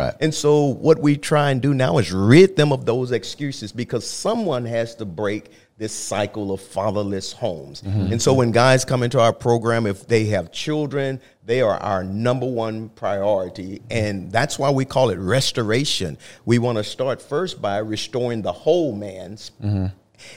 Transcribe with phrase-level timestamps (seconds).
[0.00, 0.14] Right.
[0.20, 4.08] And so what we try and do now is rid them of those excuses because
[4.08, 7.80] someone has to break this cycle of fatherless homes.
[7.80, 8.12] Mm-hmm.
[8.12, 12.04] And so when guys come into our program, if they have children, they are our
[12.04, 13.80] number one priority.
[13.90, 16.18] And that's why we call it restoration.
[16.44, 19.86] We want to start first by restoring the whole man's mm-hmm.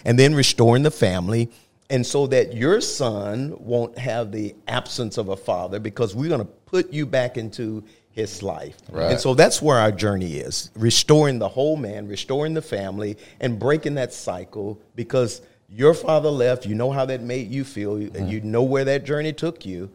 [0.05, 1.51] and then restoring the family.
[1.89, 6.39] And so that your son won't have the absence of a father because we're going
[6.39, 7.83] to put you back into
[8.13, 8.77] his life.
[8.91, 9.11] Right.
[9.11, 13.59] And so that's where our journey is restoring the whole man, restoring the family, and
[13.59, 16.65] breaking that cycle because your father left.
[16.65, 18.27] You know how that made you feel, and mm-hmm.
[18.27, 19.89] you know where that journey took you.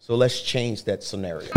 [0.00, 1.48] So let's change that scenario.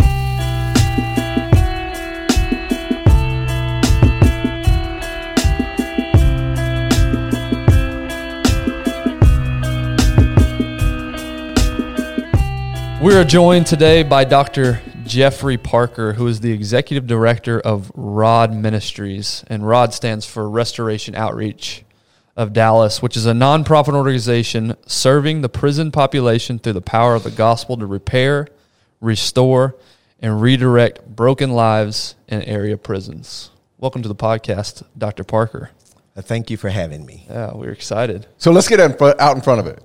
[13.02, 14.80] We are joined today by Dr.
[15.05, 19.43] Jeffery Parker, who is the executive director of ROD Ministries.
[19.48, 21.84] And ROD stands for Restoration Outreach
[22.35, 27.24] of Dallas, which is a nonprofit organization serving the prison population through the power of
[27.24, 28.48] the gospel to repair,
[29.01, 29.76] restore,
[30.20, 33.51] and redirect broken lives in area prisons.
[33.77, 35.24] Welcome to the podcast, Dr.
[35.24, 35.71] Parker.
[36.15, 37.26] Uh, Thank you for having me.
[37.29, 38.27] Yeah, we're excited.
[38.37, 39.84] So let's get out in front of it.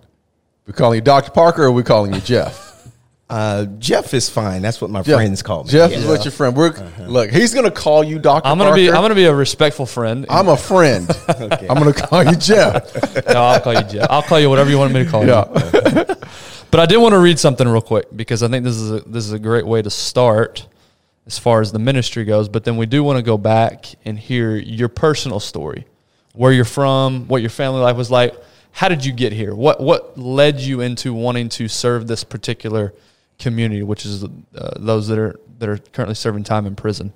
[0.67, 1.33] We're calling you Dr.
[1.33, 2.68] Parker or we calling you Jeff?
[3.31, 4.63] Uh, Jeff is fine.
[4.63, 5.17] That's what my Jeff.
[5.17, 5.71] friends call me.
[5.71, 5.99] Jeff Yeah.
[5.99, 6.57] is what your friend.
[6.57, 6.73] We're
[7.07, 7.31] look.
[7.31, 8.49] He's gonna call you Doctor.
[8.49, 8.81] I'm gonna Parker.
[8.83, 10.25] be I'm gonna be a respectful friend.
[10.31, 11.07] I'm a friend.
[11.29, 12.95] I'm gonna call you Jeff.
[13.27, 14.07] no, I'll call you Jeff.
[14.11, 16.15] I'll call you whatever you want me to call you.
[16.71, 19.01] But I did want to read something real quick because I think this is a,
[19.09, 20.67] this is a great way to start
[21.27, 22.47] as far as the ministry goes.
[22.51, 25.87] But then we do want to go back and hear your personal story,
[26.35, 28.35] where you're from, what your family life was like.
[28.71, 29.55] How did you get here?
[29.55, 32.93] What what led you into wanting to serve this particular
[33.39, 34.29] community, which is uh,
[34.77, 37.13] those that are that are currently serving time in prison?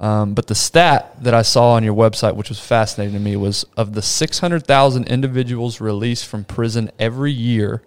[0.00, 3.36] Um, but the stat that I saw on your website, which was fascinating to me,
[3.36, 7.82] was of the 600,000 individuals released from prison every year,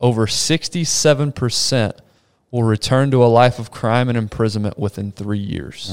[0.00, 1.92] over 67%
[2.50, 5.90] will return to a life of crime and imprisonment within three years.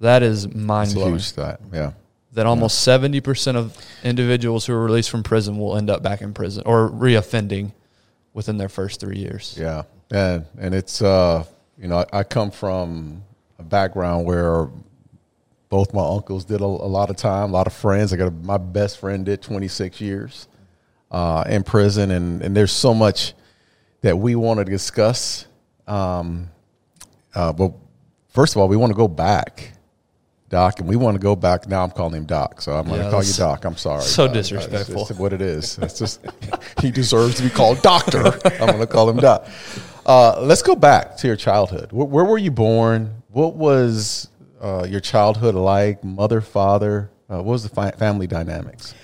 [0.00, 1.14] That is mind blowing.
[1.14, 1.60] huge stat.
[1.72, 1.92] Yeah.
[2.32, 6.34] That almost 70% of individuals who are released from prison will end up back in
[6.34, 7.72] prison or reoffending
[8.34, 9.56] within their first three years.
[9.60, 11.44] Yeah, and and it's uh,
[11.78, 13.22] you know I, I come from
[13.58, 14.68] a background where
[15.68, 18.12] both my uncles did a, a lot of time, a lot of friends.
[18.12, 20.48] I got a, my best friend did 26 years
[21.10, 23.34] uh, in prison, and and there's so much
[24.02, 25.46] that we want to discuss.
[25.86, 26.50] Um,
[27.34, 27.72] uh, but
[28.28, 29.72] first of all, we want to go back.
[30.48, 31.68] Doc, and we want to go back.
[31.68, 33.64] Now I'm calling him Doc, so I'm going to call you Doc.
[33.64, 34.02] I'm sorry.
[34.02, 35.02] so it's- disrespectful.
[35.08, 35.78] It's, what it is.
[35.78, 36.20] It's just
[36.80, 38.26] he deserves to be called Doctor.
[38.44, 39.46] I'm going to call him Doc.
[40.06, 41.92] Uh, let's go back to your childhood.
[41.92, 43.22] Where, where were you born?
[43.28, 44.28] What was
[44.60, 46.02] uh, your childhood like?
[46.02, 47.10] Mother, father.
[47.30, 48.94] Uh, what was the fi- family dynamics?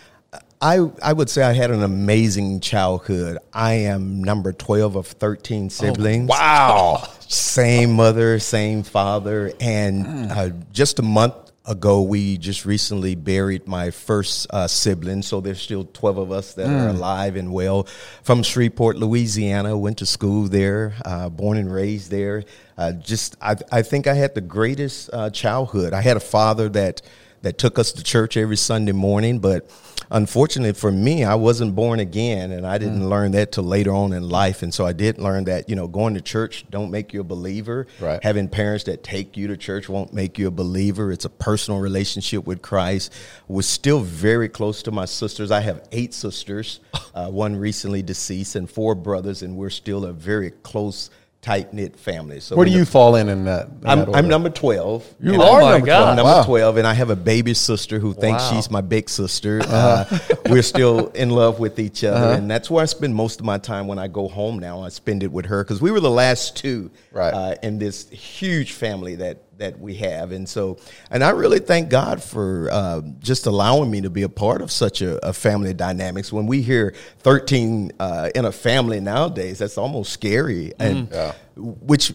[0.65, 3.37] I, I would say I had an amazing childhood.
[3.53, 6.31] I am number 12 of 13 siblings.
[6.31, 7.07] Wow.
[7.29, 9.53] Same mother, same father.
[9.61, 11.35] And uh, just a month
[11.67, 15.21] ago, we just recently buried my first uh, sibling.
[15.21, 17.87] So there's still 12 of us that are alive and well
[18.23, 19.77] from Shreveport, Louisiana.
[19.77, 22.43] Went to school there, uh, born and raised there.
[22.79, 25.93] Uh, just, I, I think I had the greatest uh, childhood.
[25.93, 27.03] I had a father that
[27.45, 29.39] that took us to church every Sunday morning.
[29.39, 29.71] But
[30.10, 34.12] unfortunately for me, I wasn't born again, and I didn't learn that till later on
[34.12, 34.62] in life.
[34.62, 37.25] And so I did learn that you know going to church don't make you a
[37.25, 37.87] believer.
[38.00, 38.22] Right.
[38.22, 41.12] Having parents that take you to church won't make you a believer.
[41.12, 43.12] It's a personal relationship with Christ.
[43.48, 45.50] Was still very close to my sisters.
[45.50, 46.81] I have eight sisters,
[47.15, 51.10] uh, one recently deceased, and four brothers, and we're still a very close.
[51.44, 52.41] Tight knit family.
[52.41, 53.66] So Where do you the- fall in in that?
[53.66, 54.12] in I'm, order?
[54.16, 55.05] I'm number 12.
[55.21, 55.97] You are my number God.
[55.99, 56.09] 12.
[56.09, 56.43] I'm number Wow.
[56.44, 58.53] 12, and I have a baby sister who thinks Wow.
[58.55, 59.60] she's my big sister.
[59.69, 60.06] uh
[60.49, 63.59] we're still in love with each other, and that's where I spend most of my
[63.59, 64.83] time when I go home now.
[64.83, 67.34] I spend it with her because we were the last two Right.
[67.34, 70.78] uh, in this huge family that that we have, and so
[71.10, 74.71] and I really thank God for uh, just allowing me to be a part of
[74.71, 76.33] such a, a family dynamics.
[76.33, 81.33] When we hear 13 uh, in a family nowadays, that's almost scary, and Yeah.
[81.56, 82.12] which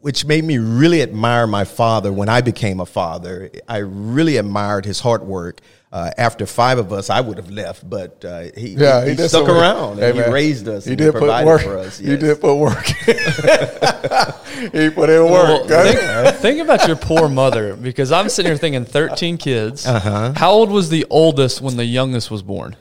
[0.00, 3.50] which made me really admire my father when I became a father.
[3.68, 5.60] I really admired his hard work.
[5.90, 9.16] Uh, after five of us, I would have left, but uh, he, Yeah, he, he,
[9.16, 10.84] stuck some- around Hey, and he raised us.
[10.84, 11.62] He and did put provided work.
[11.62, 11.96] for us.
[11.98, 12.20] He yes.
[12.20, 12.84] did put work.
[14.72, 15.68] he put in Well, work.
[15.68, 19.86] think, think about your poor mother because I'm sitting here thinking 13 kids.
[19.86, 20.34] Uh-huh.
[20.36, 22.76] How old was the oldest when the youngest was born?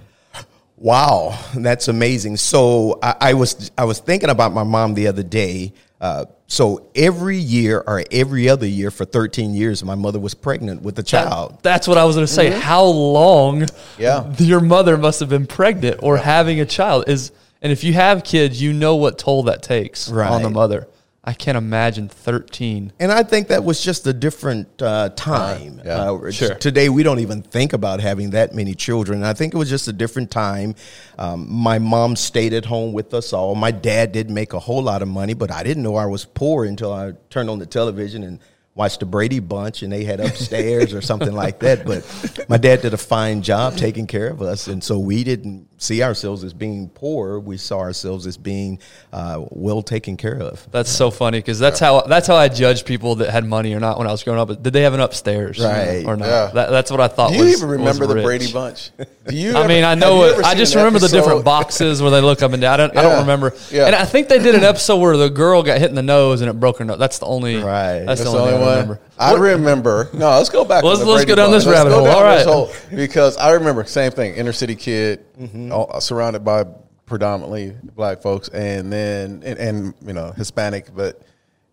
[0.75, 2.37] Wow, that's amazing.
[2.37, 5.73] So I, I was I was thinking about my mom the other day.
[5.99, 10.81] Uh, so every year or every other year for 13 years, my mother was pregnant
[10.81, 11.59] with a child.
[11.61, 12.51] That's what I was going to say.
[12.51, 12.61] Mm-hmm.
[12.61, 13.65] How long
[13.97, 14.31] Yeah.
[14.37, 18.23] your mother must have been pregnant or having a child is and if you have
[18.23, 20.87] kids, you know what toll that takes on the mother.
[21.27, 22.93] I can't imagine 13.
[23.01, 25.81] And I think that was just a different uh, time.
[25.83, 26.11] Yeah.
[26.11, 26.55] Uh, Sure.
[26.55, 29.23] Today, we don't even think about having that many children.
[29.25, 30.75] I think it was just a different time.
[31.17, 33.55] Um, my mom stayed at home with us all.
[33.55, 36.23] My dad didn't make a whole lot of money, but I didn't know I was
[36.23, 38.39] poor until I turned on the television and
[38.77, 41.83] watched the Brady Bunch and they had upstairs or something like that.
[41.85, 44.67] But my dad did a fine job taking care of us.
[44.67, 47.39] And so we didn't see ourselves as being poor.
[47.39, 48.79] We saw ourselves as being
[49.11, 50.65] uh, well taken care of.
[50.71, 53.79] That's so funny because that's how that's how I judge people that had money or
[53.79, 54.61] not when I was growing up.
[54.61, 56.05] Did they have an upstairs Right.
[56.05, 56.27] or not?
[56.27, 56.51] Yeah.
[56.53, 57.31] That, that's what I thought.
[57.31, 58.21] Do you was, even remember was the.
[58.23, 58.91] Brady Bunch?
[59.27, 59.51] Do you?
[59.55, 60.43] I ever- mean, I know it.
[60.45, 62.73] I just an remember the different boxes where they look up and down.
[62.73, 63.53] I don't, I don't remember.
[63.71, 63.87] Yeah.
[63.87, 66.41] And I think they did an episode where the girl got hit in the nose
[66.41, 66.99] and it broke her nose.
[66.99, 67.55] That's the only.
[67.57, 67.99] Right.
[68.05, 68.99] That's, That's the only, thing I remember.
[69.19, 70.09] I remember.
[70.13, 70.83] No, let's go back.
[70.85, 71.63] Let's- let's Brady go down Bunch.
[71.65, 72.05] this rabbit go hole.
[72.05, 74.35] down All this hole, because I remember same thing.
[74.35, 75.71] Inner city kid, Mm-hmm.
[75.71, 76.65] all- surrounded by
[77.05, 81.21] predominantly black folks, and then and, and you know Hispanic, but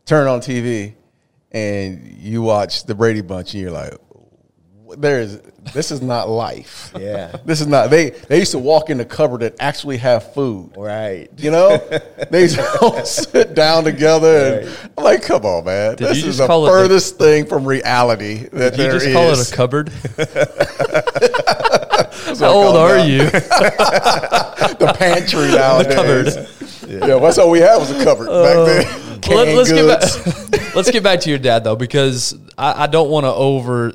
[0.07, 0.95] turn on TV
[1.53, 3.95] and you watch the Brady Bunch, and you're like,
[4.99, 5.41] there is
[5.73, 6.93] this is not life.
[7.05, 7.37] Yeah.
[7.45, 7.91] this is not.
[7.91, 10.73] They they used to walk in the cupboard and actually have food.
[10.77, 11.29] Right.
[11.37, 11.77] You know,
[12.31, 15.97] they used to all sit down together, and I'm like, "Come on, man!
[15.97, 18.91] Did this is just the call it the- furthest thing from reality that Did you
[18.91, 19.89] there just call it is." a cupboard?
[22.39, 23.19] How old are it you?
[24.79, 25.95] The pantry nowadays.
[25.95, 26.89] cupboard.
[26.89, 29.21] Yeah, that's all we had was a cupboard back uh, then.
[29.29, 30.75] Well, Let, us get back.
[30.75, 33.95] let's get back to your dad though, because I, I don't want to over,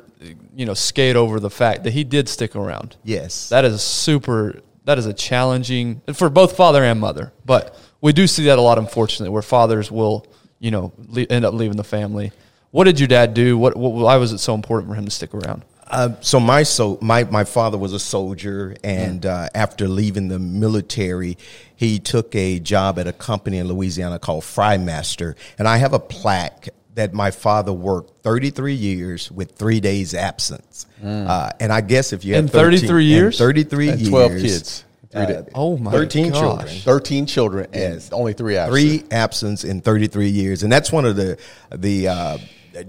[0.60, 2.94] you know, skate over the fact that he did stick around.
[3.02, 3.48] Yes.
[3.48, 4.60] That is super.
[4.84, 7.32] That is a challenging for both father and mother.
[7.46, 10.26] But we do see that a lot, unfortunately, where fathers will,
[10.58, 12.32] you know, le- end up leaving the family.
[12.72, 13.56] What did your dad do?
[13.56, 13.92] What, what?
[13.92, 15.64] Why was it so important for him to stick around?
[15.86, 20.38] Uh, so my so my my father was a soldier, and uh, after leaving the
[20.38, 21.38] military,
[21.74, 25.98] he took a job at a company in Louisiana called Frymaster, and I have a
[25.98, 30.86] plaque that my father worked 33 years with three days absence.
[31.02, 33.38] Uh, and I guess if you In have 13 33 years?
[33.38, 34.84] 33 And years, 12 kids.
[35.12, 35.42] Three uh.
[35.54, 36.40] Oh my 13 gosh.
[36.40, 36.68] children.
[36.68, 38.10] Thirteen children and Yes.
[38.12, 38.72] only three absent.
[38.72, 41.36] three absence in 33 years and that's one of the
[41.74, 42.38] the uh,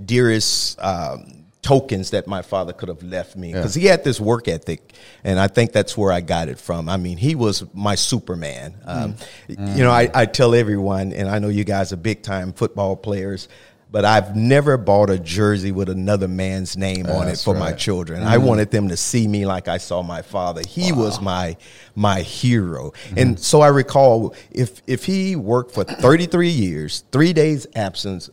[0.05, 4.47] dearest um, tokens that my father could have left me because he had this work
[4.47, 4.93] ethic
[5.23, 8.73] and i think that's where i got it from i mean he was my superman
[8.85, 9.15] um,
[9.47, 12.95] you know I, I tell everyone and i know you guys are big time football
[12.95, 13.47] players
[13.91, 17.71] but I've never bought a jersey with another man's name on it That's for my
[17.71, 17.77] right.
[17.77, 18.23] children.
[18.23, 18.45] I mm-hmm.
[18.45, 20.61] wanted them to see me like I saw my father.
[20.65, 21.57] He was my
[21.93, 22.91] my hero.
[22.91, 23.17] Mm-hmm.
[23.17, 28.29] And so I recall if if he worked for 33 years, 3 days absence,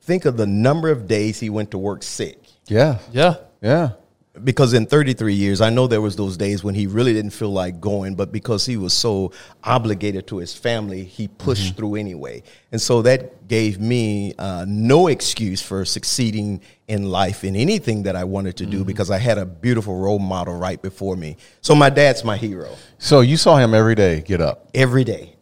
[0.00, 2.38] think of the number of days he went to work sick.
[2.66, 3.36] Yeah, Yeah.
[3.60, 3.90] yeah.
[4.44, 7.50] Because in 33 years, I know there was those days when he really didn't feel
[7.50, 9.32] like going, but because he was so
[9.64, 12.44] obligated to his family, he pushed through anyway.
[12.70, 18.14] And so that gave me uh, no excuse for succeeding in life in anything that
[18.14, 21.36] I wanted to do because I had a beautiful role model right before me.
[21.60, 24.68] So my dad's my hero So you saw him every day get up.
[24.74, 25.34] every day.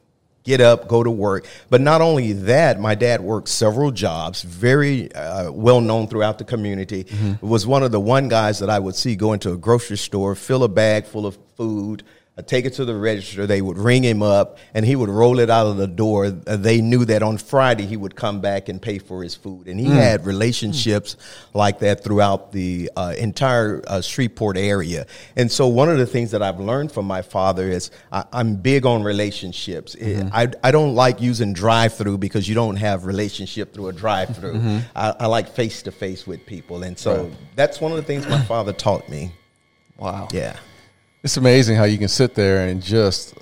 [0.48, 1.46] Get up, go to work.
[1.68, 6.44] But not only that, my dad worked several jobs, very uh, well known throughout the
[6.44, 7.04] community.
[7.42, 10.34] Was one of the one guys that I would see go into a grocery store,
[10.34, 12.02] fill a bag full of food,
[12.38, 13.46] uh, take it to the register.
[13.46, 16.26] They would ring him up, and he would roll it out of the door.
[16.26, 19.66] Uh, they knew that on Friday he would come back and pay for his food,
[19.66, 21.16] and he had relationships
[21.54, 25.06] like that throughout the uh, entire uh, Shreveport area.
[25.36, 28.56] And so, one of the things that I've learned from my father is I, I'm
[28.56, 29.96] big on relationships.
[30.32, 34.80] I, I don't like using drive-through because you don't have relationship through a drive-through.
[34.94, 38.26] I, I like face to face with people, and so that's one of the things
[38.28, 39.32] my father taught me.
[39.98, 40.28] Wow.
[40.32, 40.56] Yeah.
[41.22, 43.34] It's amazing how you can sit there and just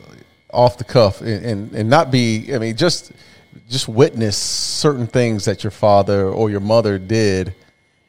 [0.50, 2.54] off the cuff and, and, and not be.
[2.54, 3.12] I mean, just
[3.68, 7.54] just witness certain things that your father or your mother did,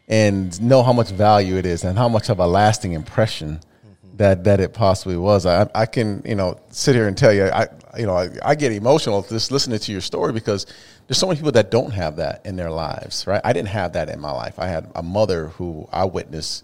[0.07, 4.17] and know how much value it is and how much of a lasting impression mm-hmm.
[4.17, 5.45] that that it possibly was.
[5.45, 8.55] I I can you know sit here and tell you I you know I, I
[8.55, 10.65] get emotional just listening to your story because
[11.07, 13.27] there's so many people that don't have that in their lives.
[13.27, 13.41] Right?
[13.43, 14.59] I didn't have that in my life.
[14.59, 16.63] I had a mother who I witnessed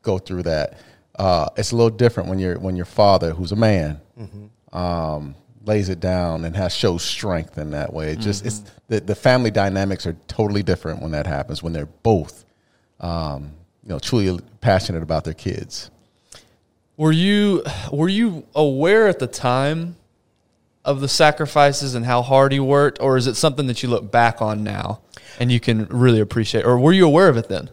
[0.00, 0.78] go through that.
[1.18, 4.00] Uh, it's a little different when your when your father, who's a man,
[4.72, 5.34] um,
[5.64, 8.12] lays it down and has shows strength in that way.
[8.12, 11.86] It just it's the, the family dynamics are totally different when that happens when they're
[11.86, 12.44] both,
[13.00, 15.90] um, you know, truly passionate about their kids.
[16.96, 19.96] Were you were you aware at the time
[20.84, 24.10] of the sacrifices and how hard he worked, or is it something that you look
[24.10, 25.00] back on now
[25.38, 26.64] and you can really appreciate?
[26.64, 27.70] Or were you aware of it then?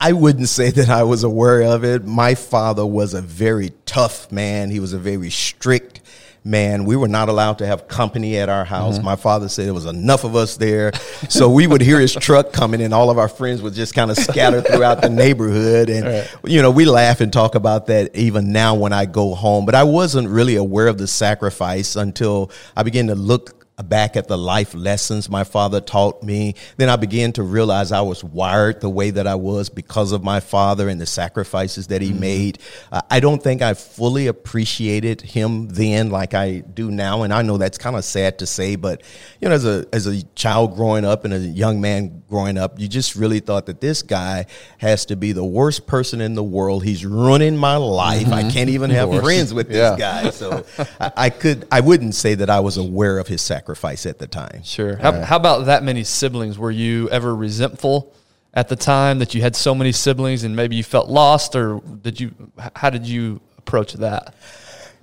[0.00, 2.04] I wouldn't say that I was aware of it.
[2.04, 4.70] My father was a very tough man.
[4.70, 6.00] He was a very strict
[6.44, 6.84] man.
[6.84, 8.96] We were not allowed to have company at our house.
[8.96, 9.04] Mm-hmm.
[9.04, 10.92] My father said there was enough of us there.
[11.28, 14.10] So we would hear his truck coming and all of our friends would just kind
[14.10, 15.90] of scatter throughout the neighborhood.
[15.90, 16.30] And, right.
[16.44, 19.66] you know, we laugh and talk about that even now when I go home.
[19.66, 24.26] But I wasn't really aware of the sacrifice until I began to look back at
[24.26, 26.54] the life lessons my father taught me.
[26.76, 30.24] Then I began to realize I was wired the way that I was because of
[30.24, 32.20] my father and the sacrifices that he mm-hmm.
[32.20, 32.58] made.
[32.90, 37.22] Uh, I don't think I fully appreciated him then like I do now.
[37.22, 39.02] And I know that's kind of sad to say, but
[39.40, 42.80] you know, as a, as a child growing up and a young man growing up,
[42.80, 44.46] you just really thought that this guy
[44.78, 46.84] has to be the worst person in the world.
[46.84, 48.24] He's ruining my life.
[48.24, 48.32] Mm-hmm.
[48.32, 49.96] I can't even have friends with this yeah.
[49.96, 50.30] guy.
[50.30, 50.64] So
[51.00, 54.18] I, I could, I wouldn't say that I was aware of his sacrifice sacrifice at
[54.18, 54.62] the time.
[54.62, 54.96] Sure.
[54.96, 55.24] How, right.
[55.24, 56.58] how about that many siblings?
[56.58, 58.14] Were you ever resentful
[58.54, 61.80] at the time that you had so many siblings and maybe you felt lost or
[61.80, 62.32] did you,
[62.74, 64.34] how did you approach that?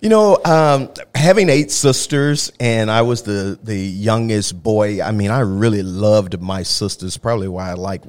[0.01, 5.29] You know, um, having eight sisters and I was the, the youngest boy, I mean,
[5.31, 8.01] I really loved my sisters, probably why I like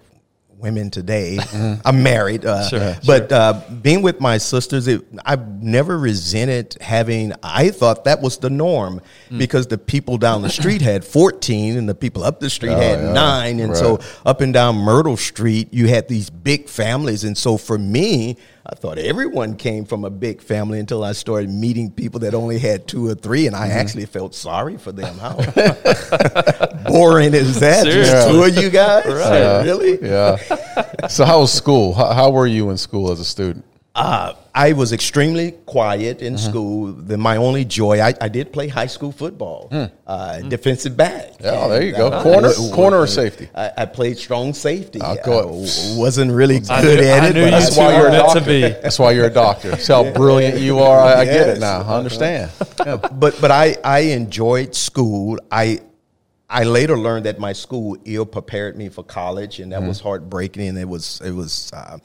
[0.66, 1.38] women today.
[1.46, 1.80] Mm-hmm.
[1.86, 3.38] I'm married, uh, sure, but sure.
[3.38, 7.32] Uh, being with my sisters, it, I've never resented having.
[7.42, 9.38] I thought that was the norm mm.
[9.38, 12.80] because the people down the street had 14, and the people up the street oh,
[12.80, 13.12] had yeah.
[13.12, 13.78] nine, and right.
[13.78, 18.36] so up and down Myrtle Street, you had these big families, and so for me.
[18.68, 22.58] I thought everyone came from a big family until I started meeting people that only
[22.58, 23.78] had two or three, and I mm-hmm.
[23.78, 25.16] actually felt sorry for them.
[25.18, 25.36] How
[26.90, 27.84] boring is that?
[27.84, 28.12] Seriously.
[28.12, 29.06] Just two of you guys?
[29.06, 29.62] Right.
[29.62, 30.02] Really?
[30.02, 30.36] Yeah.
[31.06, 31.94] so, how was school?
[31.94, 33.64] How, how were you in school as a student?
[33.96, 36.50] Uh, I was extremely quiet in mm-hmm.
[36.50, 36.92] school.
[36.92, 39.90] The, my only joy, I, I, did play high school football, mm.
[40.06, 40.50] Uh, mm.
[40.50, 41.32] defensive back.
[41.42, 42.08] Oh, there you go.
[42.08, 43.48] Uh, corner, corner or safety?
[43.54, 45.00] I, I, played strong safety.
[45.00, 47.34] I wasn't really good knew, at it.
[47.50, 48.68] that's why you're a doctor.
[48.82, 49.76] That's why you're a doctor.
[49.78, 51.00] See how brilliant you are.
[51.00, 51.34] I, yes.
[51.34, 51.80] get it now.
[51.80, 52.50] I understand.
[52.86, 52.96] Yeah.
[52.96, 55.38] But but I I enjoyed school.
[55.50, 55.80] I
[56.48, 59.88] I later learned that my school ill prepared me for college, and that mm.
[59.88, 60.68] was heartbreaking.
[60.68, 61.72] And it was it was.
[61.72, 61.98] Uh,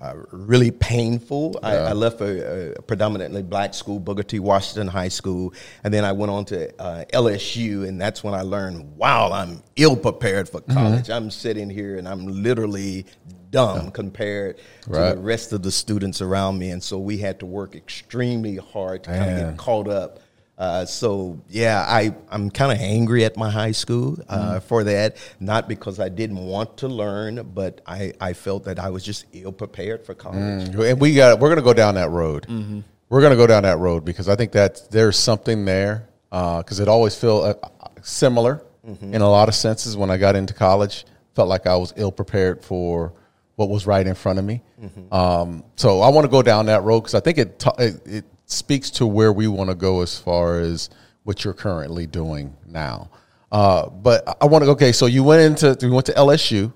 [0.00, 1.58] uh, really painful.
[1.62, 1.68] Yeah.
[1.68, 4.38] I, I, left a, a, predominantly black school, Booker T.
[4.38, 5.52] Washington High School,
[5.82, 9.62] and then I went on to uh, LSU, and that's when I learned, wow, I'm
[9.76, 10.72] ill prepared for mm-hmm.
[10.72, 11.04] college.
[11.04, 11.12] Mm-hmm.
[11.12, 13.06] I'm sitting here and I'm literally
[13.50, 13.90] dumb yeah.
[13.90, 15.10] compared right.
[15.10, 18.56] to the rest of the students around me, and so we had to work extremely
[18.56, 20.20] hard to kind of get caught up
[20.58, 24.62] uh, so yeah, I I'm kind of angry at my high school uh, mm.
[24.64, 25.16] for that.
[25.38, 29.26] Not because I didn't want to learn, but I, I felt that I was just
[29.32, 30.68] ill prepared for college.
[30.70, 30.90] Mm.
[30.90, 32.46] And we got we're gonna go down that road.
[32.48, 32.80] Mm-hmm.
[33.08, 36.82] We're gonna go down that road because I think that there's something there because uh,
[36.82, 39.14] it always felt uh, similar mm-hmm.
[39.14, 39.96] in a lot of senses.
[39.96, 41.04] When I got into college,
[41.36, 43.12] felt like I was ill prepared for
[43.54, 44.62] what was right in front of me.
[44.82, 45.14] Mm-hmm.
[45.14, 48.06] Um, so I want to go down that road because I think it, t- it,
[48.06, 50.90] it speaks to where we want to go as far as
[51.22, 53.10] what you're currently doing now.
[53.52, 54.70] Uh, but I want to.
[54.70, 56.72] Okay, so you went into you went to LSU.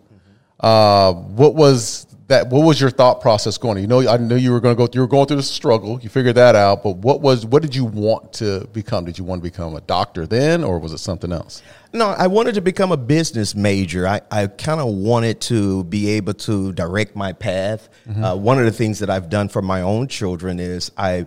[0.60, 2.48] Uh, what was that?
[2.48, 3.78] What was your thought process going?
[3.78, 4.88] You know, I knew you were going to go.
[4.92, 6.00] You were going through the struggle.
[6.00, 6.82] You figured that out.
[6.82, 7.44] But what was?
[7.44, 9.04] What did you want to become?
[9.04, 11.62] Did you want to become a doctor then, or was it something else?
[11.92, 14.06] No, I wanted to become a business major.
[14.06, 17.90] I, I kind of wanted to be able to direct my path.
[18.08, 18.24] Mm-hmm.
[18.24, 21.26] Uh, one of the things that I've done for my own children is I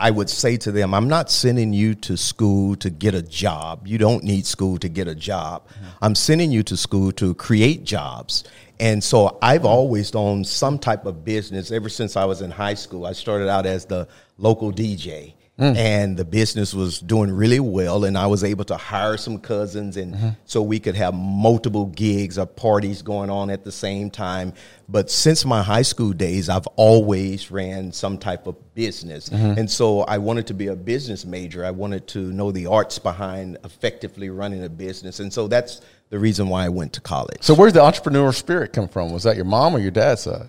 [0.00, 3.86] I would say to them, I'm not sending you to school to get a job.
[3.86, 5.68] You don't need school to get a job.
[5.68, 5.86] Mm-hmm.
[6.02, 8.44] I'm sending you to school to create jobs.
[8.80, 12.74] And so I've always owned some type of business ever since I was in high
[12.74, 13.06] school.
[13.06, 14.08] I started out as the
[14.38, 15.34] local DJ.
[15.60, 15.76] Mm.
[15.76, 19.98] And the business was doing really well, and I was able to hire some cousins,
[19.98, 20.28] and mm-hmm.
[20.46, 24.54] so we could have multiple gigs or parties going on at the same time.
[24.88, 29.58] But since my high school days, I've always ran some type of business, mm-hmm.
[29.58, 31.62] and so I wanted to be a business major.
[31.62, 36.18] I wanted to know the arts behind effectively running a business, and so that's the
[36.18, 37.42] reason why I went to college.
[37.42, 39.12] So, where's the entrepreneur spirit come from?
[39.12, 40.48] Was that your mom or your dad's side?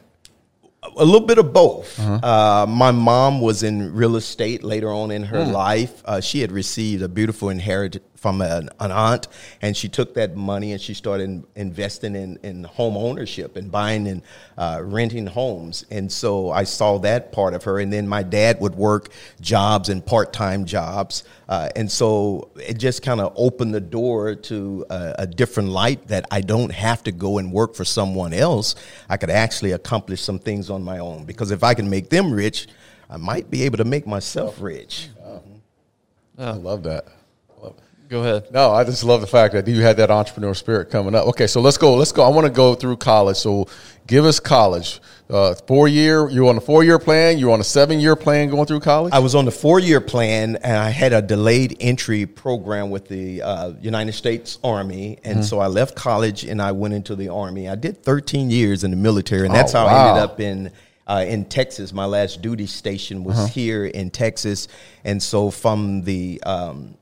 [0.84, 2.00] A little bit of both.
[2.00, 2.20] Uh-huh.
[2.26, 5.52] Uh, my mom was in real estate later on in her mm.
[5.52, 6.02] life.
[6.06, 9.28] Uh, she had received a beautiful inheritance from an, an, aunt,
[9.64, 14.08] and she took that money and she started investing in, in home ownership and buying
[14.08, 14.22] and
[14.60, 15.88] uh, renting homes.
[15.90, 17.80] And so I saw that part of her.
[17.80, 19.10] And then my dad would work
[19.42, 21.24] jobs and part time jobs.
[21.50, 26.08] Uh, and so it just kind of opened the door to a, a different light
[26.10, 28.76] that I don't have to go and work for someone else.
[29.10, 32.32] I could actually accomplish some things on my own because if I can make them
[32.32, 32.68] rich,
[33.10, 35.10] I might be able to make myself rich.
[36.38, 37.06] I love that.
[38.12, 38.52] Love- Go ahead.
[38.52, 41.28] No, I just love the fact that you had that entrepreneur spirit coming up.
[41.28, 41.96] Okay, so let's go.
[41.96, 42.24] Let's go.
[42.24, 43.38] I want to go through college.
[43.38, 43.68] So
[44.08, 45.00] give us college.
[45.30, 46.30] Uh, four year.
[46.30, 47.38] You're on a four year plan.
[47.38, 49.14] You're on a seven year plan going through college.
[49.14, 53.08] I was on the four year plan, and I had a delayed entry program with
[53.08, 55.18] the uh, United States Army.
[55.24, 55.44] And Mm-hmm.
[55.44, 57.70] so I left college and I went into the Army.
[57.70, 60.72] I did 13 years in the military, and that's Oh, how I ended up in.
[61.08, 63.48] Uh, in Texas, my last duty station was Uh-huh.
[63.48, 64.68] here in Texas,
[65.04, 66.96] and so from the um,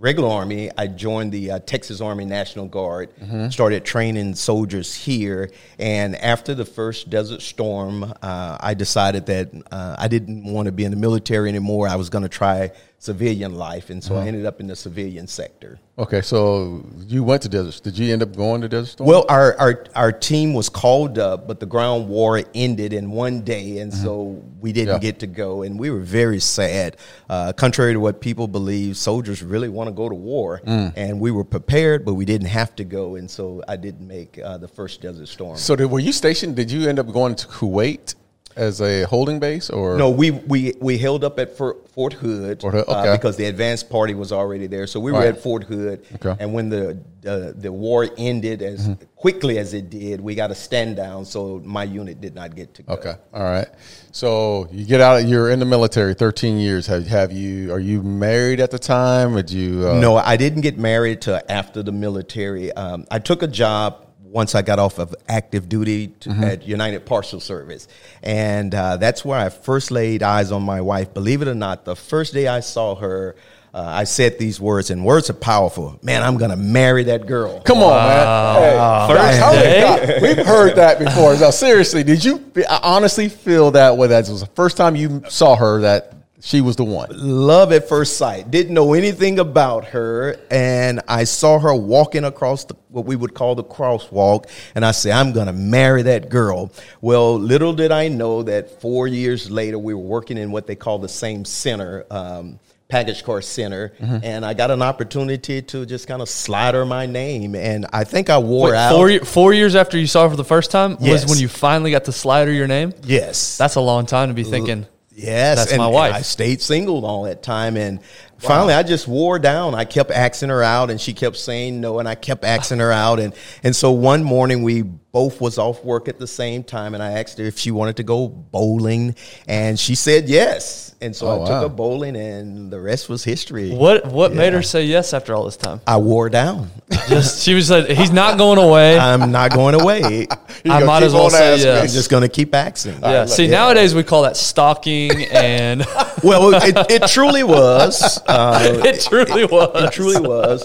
[0.00, 3.50] regular army, I joined the uh, Texas Army National Guard, Mm-hmm.
[3.50, 5.50] started training soldiers here.
[5.78, 10.72] And after the first Desert Storm, uh, I decided that uh, I didn't want to
[10.72, 11.86] be in the military anymore.
[11.86, 13.88] I was going to try civilian life.
[13.90, 14.24] And so Uh-huh.
[14.24, 15.78] I ended up in the civilian sector.
[15.98, 17.82] okay, so you went to Desert.
[17.82, 19.08] Did you end up going to Desert Storm?
[19.08, 23.40] Well, our, our, our team was called up, but the ground war ended in one
[23.40, 25.04] day, and so we didn't Mm-hmm.
[25.04, 25.12] Yeah.
[25.12, 26.96] get to go, and we were very sad.
[27.28, 30.92] Uh, contrary to what people believe, soldiers really want to go to war, Mm.
[30.96, 34.38] and we were prepared, but we didn't have to go, and so I didn't make
[34.42, 35.56] uh, the first Desert Storm.
[35.56, 36.54] so did, were you stationed?
[36.56, 38.14] Did you end up going to Kuwait
[38.56, 42.60] as a holding base, or no, we, we, we held up at Fort, Fort Hood,
[42.60, 44.86] Fort Hood, uh, because the advance party was already there.
[44.86, 45.28] So we were Right.
[45.28, 46.34] at Fort Hood, Okay.
[46.42, 49.04] and when the uh, the war ended as Mm-hmm.
[49.14, 51.26] quickly as it did, we got a stand down.
[51.26, 52.94] So my unit did not get to go.
[52.94, 53.68] Okay, all right.
[54.10, 55.26] So you get out.
[55.26, 56.86] You're in the military, 13 years.
[56.86, 57.72] Have, have you?
[57.72, 59.34] Are you married at the time?
[59.36, 59.86] Did you?
[59.88, 62.72] Uh, No, I didn't get married till after the military.
[62.72, 67.04] Um, I took a job once I got off of active duty to, at United
[67.04, 67.88] Parcel Service,
[68.22, 71.12] and uh, that's where I first laid eyes on my wife.
[71.12, 73.36] Believe it or not, the first day I saw her.
[73.72, 75.96] Uh, I said these words, and words are powerful.
[76.02, 77.60] Man, I'm gonna marry that girl.
[77.60, 78.56] Come on, man.
[78.56, 79.80] Hey, First how day?
[79.80, 81.36] guys- we've heard that before.
[81.36, 84.08] Now, seriously, did you I honestly feel that way?
[84.08, 87.08] That was the first time you saw her that she was the one.
[87.12, 88.50] love at first sight.
[88.50, 93.34] Didn't know anything about her, and I saw her walking across the, what we would
[93.34, 98.08] call the crosswalk, and I said, "I'm gonna marry that girl." Well, little did I
[98.08, 102.06] know that four years later, we were working in what they call the same center.
[102.10, 106.84] Um, Package car center, and I got an opportunity to just kind of slide her
[106.84, 108.90] my name, and I think I wore Wait, out.
[108.92, 111.22] four, four years after you saw her for the first time Yes.
[111.22, 112.92] was when you finally got to slide her your name.
[113.04, 114.86] yes, That's a long time to be thinking.
[115.22, 116.14] Yes, That's and, my wife.
[116.14, 118.00] I stayed single all that time, and
[118.38, 119.74] finally, I just wore down.
[119.74, 122.90] I kept asking her out, and she kept saying no, and I kept asking her
[122.90, 126.94] out, and and so one morning we both was off work at the same time,
[126.94, 129.16] and I asked her if she wanted to go bowling,
[129.48, 131.44] and she said yes, and so Oh, I wow.
[131.46, 133.70] took her bowling, and the rest was history.
[133.72, 135.80] What what made her say yes after all this time?
[135.86, 136.70] I wore down.
[137.08, 138.98] Just she was like, he's not going away.
[139.00, 140.28] I'm not going away.
[140.64, 141.66] I might as well on say asking.
[141.66, 141.82] yes.
[141.82, 143.00] I'm just going to keep asking.
[143.02, 143.24] yeah.
[143.26, 145.80] See, nowadays we call that stalking, and
[146.22, 148.20] Well, it, it truly was.
[148.28, 149.70] Uh, it truly was.
[149.84, 150.64] it truly was.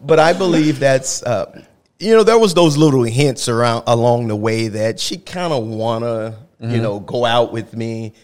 [0.00, 1.62] But I believe that's uh,
[1.98, 5.64] you know there was those little hints around along the way that she kind of
[5.66, 6.74] wanna Mm-hmm.
[6.74, 8.14] you know go out with me.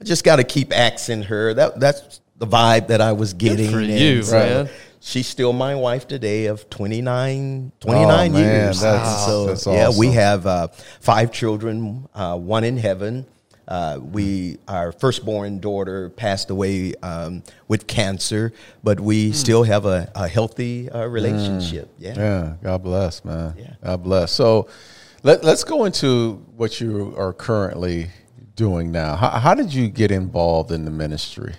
[0.00, 1.52] I just got to keep asking her.
[1.54, 3.68] That that's the vibe that I was getting.
[3.72, 4.68] for And you, so man.
[5.00, 8.80] She's still my wife today of 29, 29 Oh, years.
[8.80, 10.68] that's- so that's yeah, we have uh,
[11.00, 13.26] five children, uh, one in heaven.
[13.70, 18.52] Uh, we our firstborn daughter passed away um, with cancer,
[18.82, 19.04] but Hmm.
[19.06, 21.88] we still have a, a healthy uh, relationship.
[21.98, 22.14] Yeah.
[22.16, 23.54] Yeah, God bless, man.
[23.56, 23.74] Yeah.
[23.84, 24.32] God bless.
[24.32, 24.66] So
[25.22, 28.10] let, let's go into what you are currently
[28.56, 29.14] doing now.
[29.16, 31.54] How, how did you get involved in the ministry?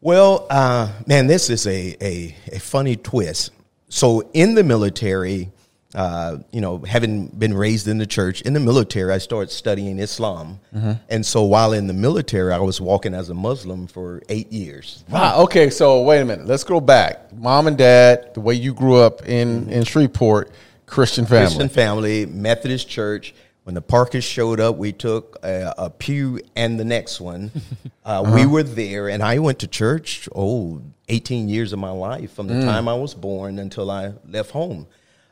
[0.00, 3.50] Well, uh, man, this is a, a, a funny twist.
[3.88, 5.50] So, in the military,
[5.94, 9.98] uh, you know, having been raised in the church, in the military, I started studying
[9.98, 10.60] Islam.
[10.74, 10.92] Mm-hmm.
[11.08, 15.04] And so, while in the military, I was walking as a Muslim for eight years.
[15.08, 15.42] Wow.
[15.42, 16.46] Okay, so wait a minute.
[16.46, 17.32] Let's go back.
[17.32, 20.52] Mom and dad, the way you grew up in, in Shreveport,
[20.86, 21.46] Christian family.
[21.46, 23.34] Christian family, Methodist church.
[23.64, 27.50] When the Parkers showed up, we took a, a pew and the next one.
[28.02, 32.32] Uh, We were there, and I went to church, oh, 18 years of my life,
[32.32, 34.86] from the time I was born until I left home.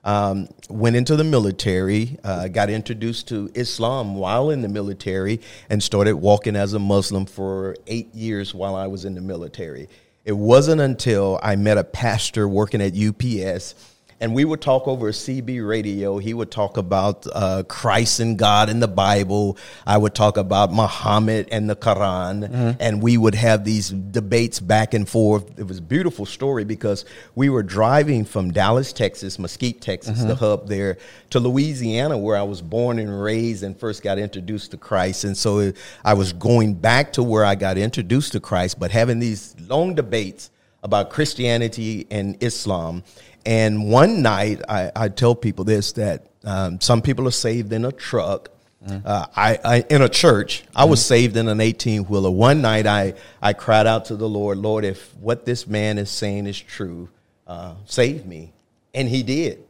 [0.08, 5.82] Um, went into the military, uh, got introduced to Islam while in the military, and
[5.82, 9.86] started walking as a Muslim for eight years while I was in the military.
[10.24, 13.74] It wasn't until I met a pastor working at UPS
[14.20, 16.18] and we would talk over CB radio.
[16.18, 19.56] He would talk about uh, Christ and God in the Bible.
[19.86, 22.70] I would talk about Muhammad and the Quran, mm-hmm.
[22.80, 25.58] and we would have these debates back and forth.
[25.58, 27.04] It was a beautiful story because
[27.34, 30.28] we were driving from Dallas, Texas, Mesquite, Texas, mm-hmm.
[30.28, 30.98] the hub there,
[31.30, 35.24] to Louisiana, where I was born and raised and first got introduced to Christ.
[35.24, 35.72] And so
[36.04, 39.94] I was going back to where I got introduced to Christ, but having these long
[39.94, 40.50] debates
[40.82, 43.02] about Christianity and Islam.
[43.48, 47.86] And one night, I, I tell people this that um, some people are saved in
[47.86, 48.50] a truck.
[48.86, 49.06] Mm.
[49.06, 50.64] Uh, I, I, in a church.
[50.76, 51.04] I was mm.
[51.04, 52.30] saved in an eighteen wheeler.
[52.30, 56.10] One night, I I cried out to the Lord, Lord, if what this man is
[56.10, 57.08] saying is true,
[57.46, 58.52] uh, save me,
[58.92, 59.64] and He did.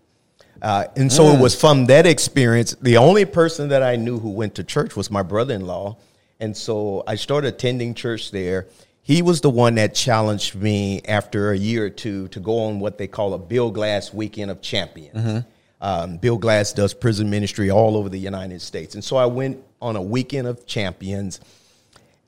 [0.61, 1.37] Uh, and so mm.
[1.37, 2.75] it was from that experience.
[2.83, 5.97] The only person that I knew who went to church was my brother-in-law,
[6.41, 8.67] and so I started attending church there
[9.09, 12.79] he was the one that challenged me after a year or two to go on
[12.79, 15.17] what they call a Bill Glass Weekend of Champions.
[15.17, 15.39] Mm-hmm.
[15.81, 18.95] Um, Bill Glass does prison ministry all over the United States.
[18.95, 21.41] And so I went on a weekend of champions.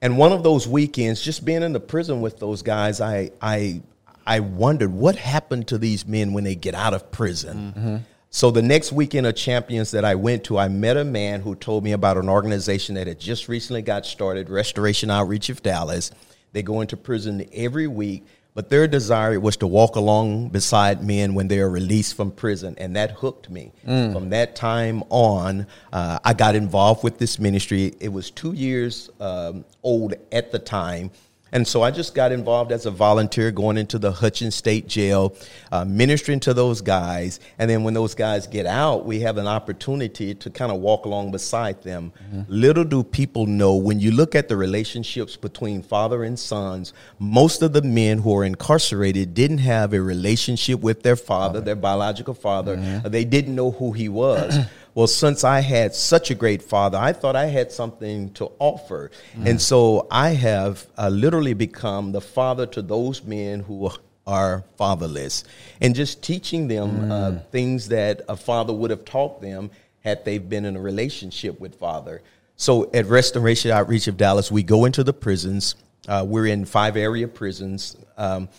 [0.01, 3.83] And one of those weekends, just being in the prison with those guys, I, I,
[4.27, 7.75] I wondered what happened to these men when they get out of prison.
[7.77, 7.97] Mm-hmm.
[8.31, 11.57] So the next weekend of champions that I went to, I met a man who
[11.57, 16.11] told me about an organization that had just recently got started, Restoration Outreach of Dallas
[16.53, 21.35] they go into prison every week, but their desire was to walk along beside men
[21.35, 23.73] when they are released from prison, and that hooked me.
[23.87, 24.13] Mm.
[24.13, 27.95] From that time on, uh, I got involved with this ministry.
[28.01, 31.11] It was two years um, old at the time
[31.53, 35.35] and so I just got involved as a volunteer going into the Hutchins State Jail,
[35.73, 37.41] uh, ministering to those guys.
[37.59, 41.07] And then when those guys get out, we have an opportunity to kind of walk
[41.07, 42.13] along beside them.
[42.25, 42.43] Mm-hmm.
[42.49, 47.63] Little do people know when you look at the relationships between father and sons, most
[47.63, 52.35] of the men who are incarcerated didn't have a relationship with their father, their biological
[52.35, 52.77] father.
[52.77, 53.09] Mm-hmm.
[53.09, 54.57] They didn't know who he was.
[55.01, 59.11] well, since I had such a great father, I thought I had something to offer.
[59.35, 59.47] Mm.
[59.49, 63.91] And so I have uh, literally become the father to those men who
[64.27, 65.45] are fatherless
[65.81, 67.39] and just teaching them uh, mm.
[67.39, 69.71] uh, things that a father would have taught them
[70.05, 72.21] had they been in a relationship with father.
[72.57, 75.77] So at Restoration Outreach of Dallas, we go into the prisons.
[76.09, 77.97] Uh, we're in five area prisons.
[78.19, 78.51] Um,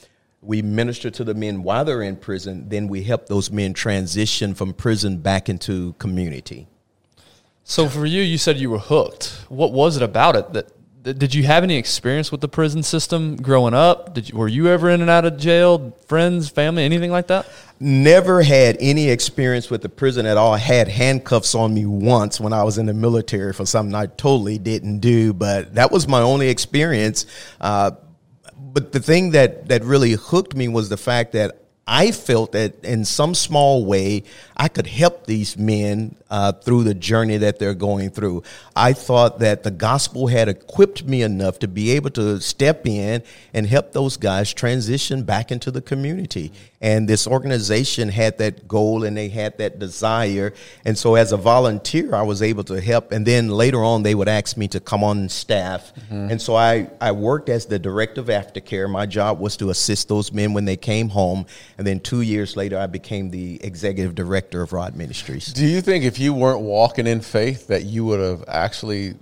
[0.42, 4.54] we minister to the men while they're in prison, then we help those men transition
[4.56, 6.68] from prison back into community.
[7.64, 9.46] So for you, you said you were hooked.
[9.50, 10.72] What was it about it that
[11.04, 14.14] did you have any experience with the prison system growing up?
[14.14, 15.98] Did you, were you ever in and out of jail?
[16.08, 17.50] Friends, family, anything like that?
[17.80, 20.54] Never had any experience with the prison at all.
[20.54, 24.06] I had handcuffs on me once when I was in the military for something I
[24.06, 27.26] totally didn't do, but that was my only experience.
[27.60, 27.92] Uh,
[28.74, 31.58] but the thing that that really hooked me was the fact that
[31.88, 34.24] I felt that in some small way
[34.56, 38.42] I could help these men uh, through the journey that they're going through.
[38.76, 43.22] I thought that the gospel had equipped me enough to be able to step in
[43.54, 46.54] and help those guys transition back into the community.
[46.80, 50.54] And this organization had that goal and they had that desire.
[50.84, 53.12] And so as a volunteer, I was able to help.
[53.12, 55.94] And then later on, they would ask me to come on staff.
[55.94, 56.32] Mm-hmm.
[56.32, 58.90] And so I, I worked as the director of aftercare.
[58.90, 61.46] My job was to assist those men when they came home.
[61.78, 65.54] And then two years later, I became the executive director of Rod Ministries.
[65.54, 69.16] Do you think if you weren't walking in faith that you would have actually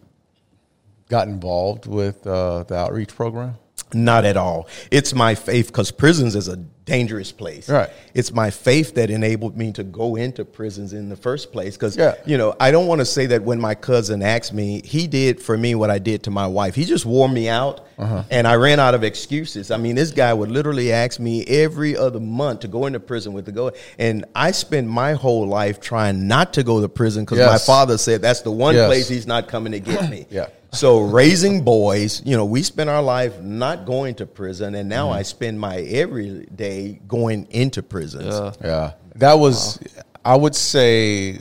[1.09, 3.55] got involved with uh, the outreach program?
[3.93, 4.67] Not at all.
[4.91, 6.57] It's my faith because prisons is a
[6.89, 7.69] dangerous place.
[7.69, 7.89] Right.
[8.13, 11.77] It's my faith that enabled me to go into prisons in the first place.
[11.77, 12.15] Because, yeah.
[12.25, 15.41] you know, I don't want to say that when my cousin asked me, he did
[15.41, 16.75] for me what I did to my wife.
[16.75, 18.23] He just wore me out uh-huh.
[18.31, 19.71] and I ran out of excuses.
[19.71, 23.33] I mean, this guy would literally ask me every other month to go into prison
[23.33, 23.71] with the go.
[23.99, 27.51] And I spent my whole life trying not to go to prison because yes.
[27.51, 28.87] my father said that's the one yes.
[28.87, 30.25] place he's not coming to get me.
[30.31, 30.47] yeah.
[30.71, 35.07] So raising boys, you know, we spent our life not going to prison, and now
[35.07, 35.17] mm-hmm.
[35.17, 38.33] I spend my every day going into prisons.
[38.33, 38.93] Yeah, yeah.
[39.15, 40.03] that was, wow.
[40.25, 41.39] I would say,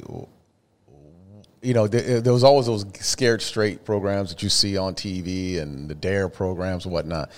[1.63, 5.61] you know, there, there, was always those scared straight programs that you see on TV
[5.61, 7.31] and the Dare programs and whatnot.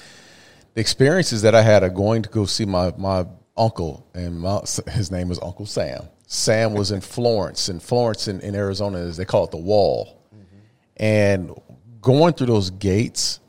[0.75, 4.61] The experiences that I had of going to go see my my uncle, and my,
[4.91, 6.09] his name was Uncle Sam.
[6.27, 10.23] Sam was in Florence, and Florence in, in Arizona is they call it the Wall.
[10.35, 11.05] Mm-hmm.
[11.05, 11.61] And
[12.01, 13.41] going through those gates,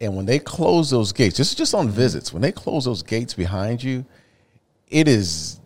[0.00, 2.32] and when they close those gates, this is just on visits.
[2.32, 4.04] When they close those gates behind you,
[4.88, 5.60] it is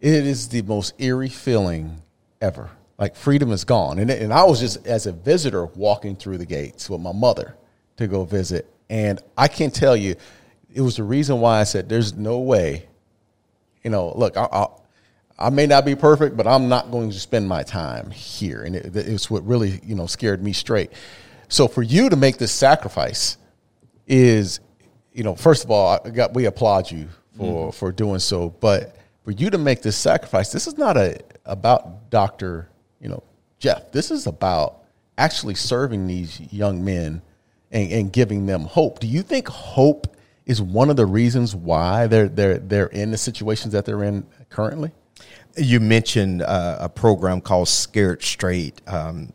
[0.00, 2.02] it is the most eerie feeling
[2.40, 2.70] ever.
[2.98, 6.46] Like freedom is gone, and and I was just as a visitor walking through the
[6.46, 7.56] gates with my mother
[7.96, 10.16] to go visit, and I can tell you,
[10.72, 12.86] it was the reason why I said there's no way
[13.82, 14.66] you know, look, I, I,
[15.38, 18.76] I may not be perfect, but I'm not going to spend my time here, and
[18.76, 20.92] it, it's what really you know scared me straight.
[21.52, 23.36] So for you to make this sacrifice
[24.06, 24.60] is,
[25.12, 27.74] you know, first of all, I got, we applaud you for mm.
[27.74, 32.08] for doing so, but for you to make this sacrifice, this is not a about
[32.08, 32.70] Doctor,
[33.02, 33.22] you know,
[33.58, 33.92] Jeff.
[33.92, 34.84] This is about
[35.18, 37.20] actually serving these young men
[37.70, 38.98] and, and giving them hope.
[39.00, 43.18] Do you think hope is one of the reasons why they're they're they're in the
[43.18, 44.90] situations that they're in currently?
[45.58, 48.80] You mentioned uh, a program called Scared Straight.
[48.86, 49.34] Um,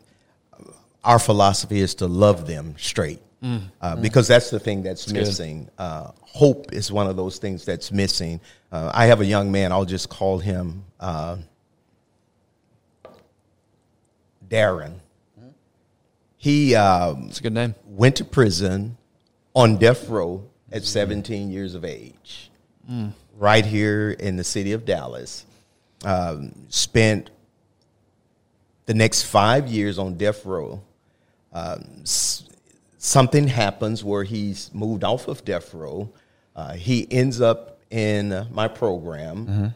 [1.08, 3.20] our philosophy is to love them straight.
[3.42, 3.62] Mm.
[3.80, 4.02] Uh, mm.
[4.02, 5.70] because that's the thing that's, that's missing.
[5.78, 8.40] Uh, hope is one of those things that's missing.
[8.70, 9.72] Uh, I have a young man.
[9.72, 11.38] I'll just call him uh,
[14.48, 14.96] Darren.
[16.36, 17.74] He um, a good name.
[17.86, 18.98] Went to prison
[19.54, 22.50] on death row at 17 years of age,
[22.88, 23.12] mm.
[23.38, 25.46] right here in the city of Dallas.
[26.04, 27.30] Um, spent
[28.86, 30.82] the next five years on death row.
[31.58, 32.44] Um, s-
[32.98, 36.10] something happens where he's moved off of death row.
[36.54, 39.46] Uh, he ends up in my program.
[39.46, 39.66] Mm-hmm.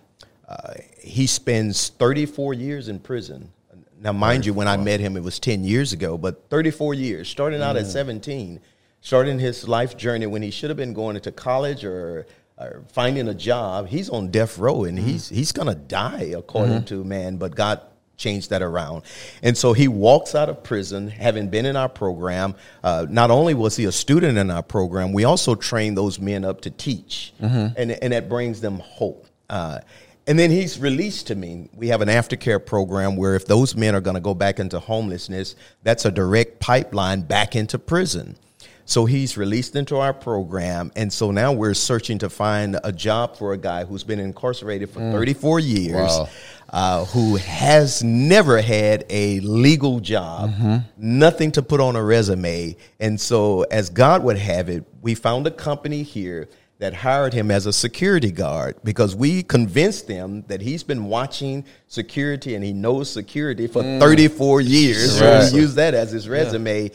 [0.49, 3.51] Uh, he spends 34 years in prison.
[4.01, 7.29] Now, mind you, when I met him, it was 10 years ago, but 34 years,
[7.29, 7.81] starting out mm.
[7.81, 8.61] at 17,
[9.01, 12.27] starting his life journey when he should have been going into college or,
[12.59, 13.87] or finding a job.
[13.87, 15.03] He's on death row and mm.
[15.03, 16.85] he's, he's going to die, according mm-hmm.
[16.87, 17.81] to man, but God
[18.17, 19.03] changed that around.
[19.43, 22.55] And so he walks out of prison, having been in our program.
[22.83, 26.45] Uh, not only was he a student in our program, we also train those men
[26.45, 27.75] up to teach, mm-hmm.
[27.77, 29.27] and, and that brings them hope.
[29.51, 29.81] Uh,
[30.27, 31.69] and then he's released to me.
[31.75, 34.79] We have an aftercare program where if those men are going to go back into
[34.79, 38.37] homelessness, that's a direct pipeline back into prison.
[38.93, 40.93] So he's released into our program.
[40.97, 44.91] And so now we're searching to find a job for a guy who's been incarcerated
[44.91, 45.13] for mm.
[45.13, 46.29] 34 years, wow.
[46.69, 50.77] uh, who has never had a legal job, mm-hmm.
[50.99, 52.77] nothing to put on a resume.
[53.01, 56.51] And so, as God would have it, we found a company here
[56.83, 61.65] that hired him as a security guard because we convinced them that he's been watching
[61.87, 64.01] security and he knows security for mm.
[64.01, 65.21] 34 years.
[65.21, 65.43] Right.
[65.45, 66.83] So use that as his resume.
[66.83, 66.89] Yeah.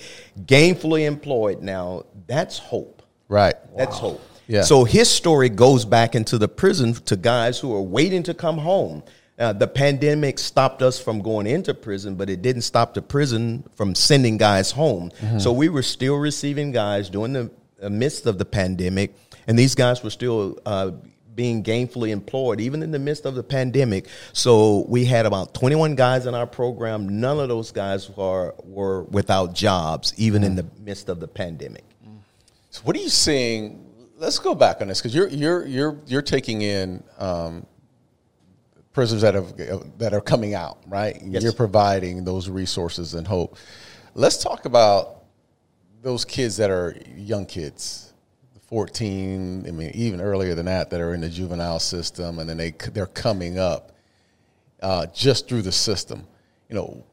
[0.43, 3.01] Gainfully employed now, that's hope.
[3.29, 3.55] Right.
[3.77, 4.09] That's wow.
[4.09, 4.21] hope.
[4.47, 4.63] Yeah.
[4.63, 8.57] So his story goes back into the prison to guys who are waiting to come
[8.57, 9.03] home.
[9.39, 13.63] Uh, the pandemic stopped us from going into prison, but it didn't stop the prison
[13.77, 15.11] from sending guys home.
[15.21, 15.39] Mm-hmm.
[15.39, 17.51] So we were still receiving guys during the
[17.89, 19.15] midst of the pandemic
[19.47, 20.91] and these guys were still uh,
[21.37, 24.07] being gainfully employed even in the midst of the pandemic.
[24.33, 27.21] So we had about 21 guys in our program.
[27.21, 31.85] None of those guys were were without jobs, even in the midst of the pandemic.
[32.71, 33.85] So what are you seeing?
[34.17, 37.03] Let's go back on this because you're you're you're you're taking in.
[37.17, 37.65] Um,
[38.93, 39.55] prisoners that have
[39.99, 41.21] that are coming out, right?
[41.23, 41.43] Yes.
[41.43, 43.55] You're providing those resources and hope.
[44.15, 45.25] Let's talk about
[46.01, 48.06] those kids that are young kids
[48.67, 52.57] 14, I mean, even earlier than that, that are in the juvenile system, and then
[52.57, 53.93] they they're coming up
[54.81, 56.27] uh, just through the system.
[56.69, 57.03] You know,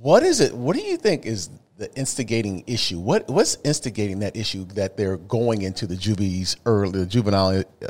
[0.00, 0.54] what is it?
[0.54, 3.00] What do you think is the instigating issue?
[3.00, 7.88] What what's instigating that issue that they're going into the juvies early, the juvenile uh,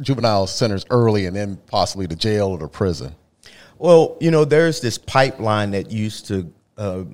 [0.00, 3.14] juvenile centers early, and then possibly to jail or to prison?
[3.78, 6.52] Well, you know, there's this pipeline that used to.
[6.76, 7.04] Uh,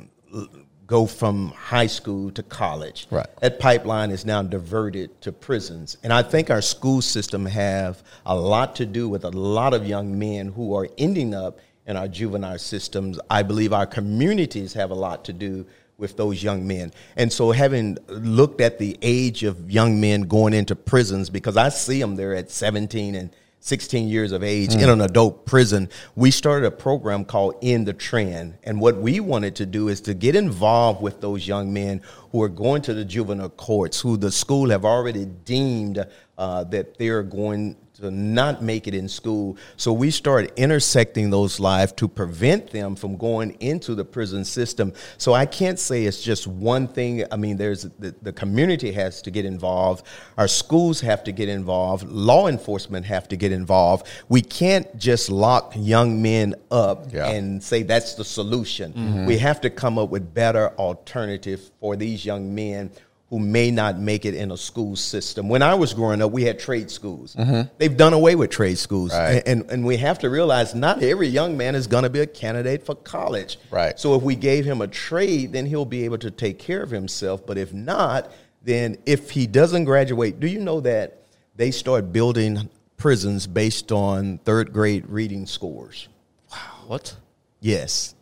[0.86, 3.06] go from high school to college.
[3.10, 3.26] Right.
[3.40, 5.96] That pipeline is now diverted to prisons.
[6.02, 9.86] And I think our school system have a lot to do with a lot of
[9.86, 13.18] young men who are ending up in our juvenile systems.
[13.30, 15.66] I believe our communities have a lot to do
[15.96, 16.92] with those young men.
[17.16, 21.68] And so having looked at the age of young men going into prisons because I
[21.68, 23.30] see them there at 17 and
[23.64, 24.82] 16 years of age mm.
[24.82, 28.58] in an adult prison, we started a program called In the Trend.
[28.62, 32.42] And what we wanted to do is to get involved with those young men who
[32.42, 36.04] are going to the juvenile courts, who the school have already deemed
[36.36, 39.56] uh, that they're going to not make it in school.
[39.76, 44.92] So we started intersecting those lives to prevent them from going into the prison system.
[45.16, 47.24] So I can't say it's just one thing.
[47.30, 50.06] I mean, there's the, the community has to get involved.
[50.36, 52.08] Our schools have to get involved.
[52.08, 54.08] Law enforcement have to get involved.
[54.28, 57.30] We can't just lock young men up yeah.
[57.30, 58.92] and say that's the solution.
[58.92, 59.26] Mm-hmm.
[59.26, 62.90] We have to come up with better alternatives for these young men
[63.34, 65.48] who may not make it in a school system.
[65.48, 67.34] When I was growing up, we had trade schools.
[67.34, 67.68] Mm-hmm.
[67.78, 69.12] They've done away with trade schools.
[69.12, 69.42] Right.
[69.44, 72.20] And, and, and we have to realize not every young man is going to be
[72.20, 73.58] a candidate for college.
[73.72, 73.98] Right.
[73.98, 76.90] So if we gave him a trade, then he'll be able to take care of
[76.90, 77.44] himself.
[77.44, 78.30] But if not,
[78.62, 81.24] then if he doesn't graduate, do you know that
[81.56, 86.08] they start building prisons based on third grade reading scores.
[86.50, 86.84] Wow.
[86.86, 87.16] What?
[87.60, 88.14] Yes.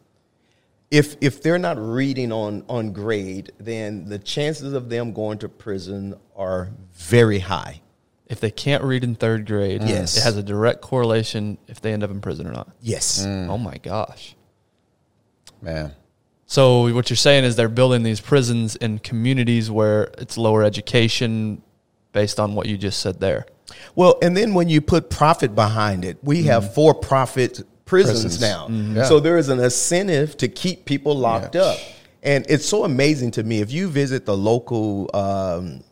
[0.92, 5.48] If if they're not reading on on grade, then the chances of them going to
[5.48, 7.80] prison are very high.
[8.26, 10.18] If they can't read in third grade, Yes.
[10.18, 12.68] it has a direct correlation if they end up in prison or not.
[12.82, 13.24] Yes.
[13.24, 13.48] Mm.
[13.48, 14.36] Oh my gosh.
[15.62, 15.92] Man.
[16.44, 21.62] So what you're saying is they're building these prisons in communities where it's lower education
[22.12, 23.46] based on what you just said there.
[23.94, 26.74] Well, and then when you put profit behind it, we have mm.
[26.74, 28.40] for profit prisons, Prisons.
[28.40, 28.68] now.
[29.00, 29.04] Yeah.
[29.04, 31.62] So there is an incentive to keep people locked Yeah.
[31.62, 31.78] up.
[32.22, 33.60] And it's so amazing to me.
[33.60, 35.82] If you visit the local um,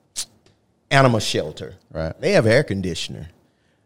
[0.90, 2.18] animal shelter, Right.
[2.20, 3.28] they have air conditioner.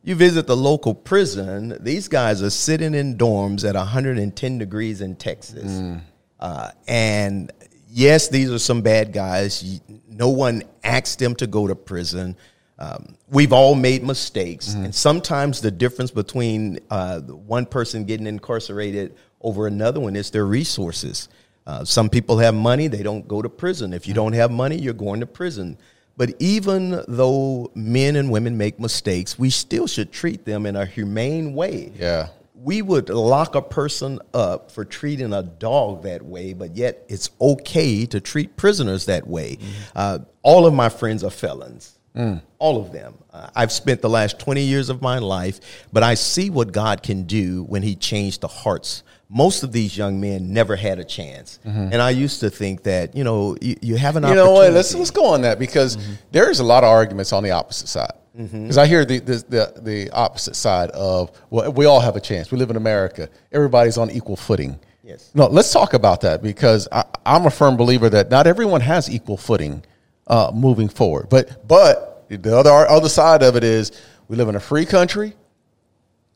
[0.03, 5.17] You visit the local prison, these guys are sitting in dorms at 110 degrees in
[5.17, 5.73] Texas.
[5.73, 6.01] Mm.
[6.39, 7.51] Uh, and
[7.91, 9.81] yes, these are some bad guys.
[10.09, 12.37] No one asked them to go to prison.
[12.79, 14.71] Um, we've all made mistakes.
[14.71, 14.85] Mm-hmm.
[14.87, 20.47] And sometimes the difference between uh, one person getting incarcerated over another one is their
[20.47, 21.29] resources.
[21.67, 23.93] Uh, some people have money, they don't go to prison.
[23.93, 24.23] If you Mm-hmm.
[24.23, 25.79] don't have money, you're going to prison.
[26.17, 30.85] But even though men and women make mistakes, we still should treat them in a
[30.87, 32.29] humane way Yeah.
[32.55, 37.31] we would lock a person up for treating a dog that way, but yet it's
[37.41, 39.59] okay to treat prisoners that way.
[39.95, 41.94] Uh, all of my friends are felons.
[42.17, 42.41] Mm.
[42.59, 43.15] All of them.
[43.33, 45.61] Uh, I've spent the last 20 years of my life,
[45.93, 49.03] but I see what God can do when He changed the hearts.
[49.29, 51.59] Most of these young men never had a chance.
[51.67, 51.89] Mm-hmm.
[51.93, 54.41] And I used to think that, you know, you, you have an You opportunity.
[54.41, 54.73] You know what?
[54.73, 56.13] Let's let's go on that because mm-hmm.
[56.31, 58.13] there's a lot of arguments on the opposite side.
[58.39, 58.63] Mm-hmm.
[58.63, 62.21] Because I hear the, the the the opposite side of well, we all have a
[62.21, 62.53] chance.
[62.53, 63.29] We live in America.
[63.51, 64.79] Everybody's on equal footing.
[65.03, 65.31] Yes.
[65.35, 69.11] No, let's talk about that because I, I'm a firm believer that not everyone has
[69.11, 69.85] equal footing
[70.27, 71.29] uh, moving forward.
[71.29, 73.93] But but the other other side of it is
[74.29, 75.35] we live in a free country.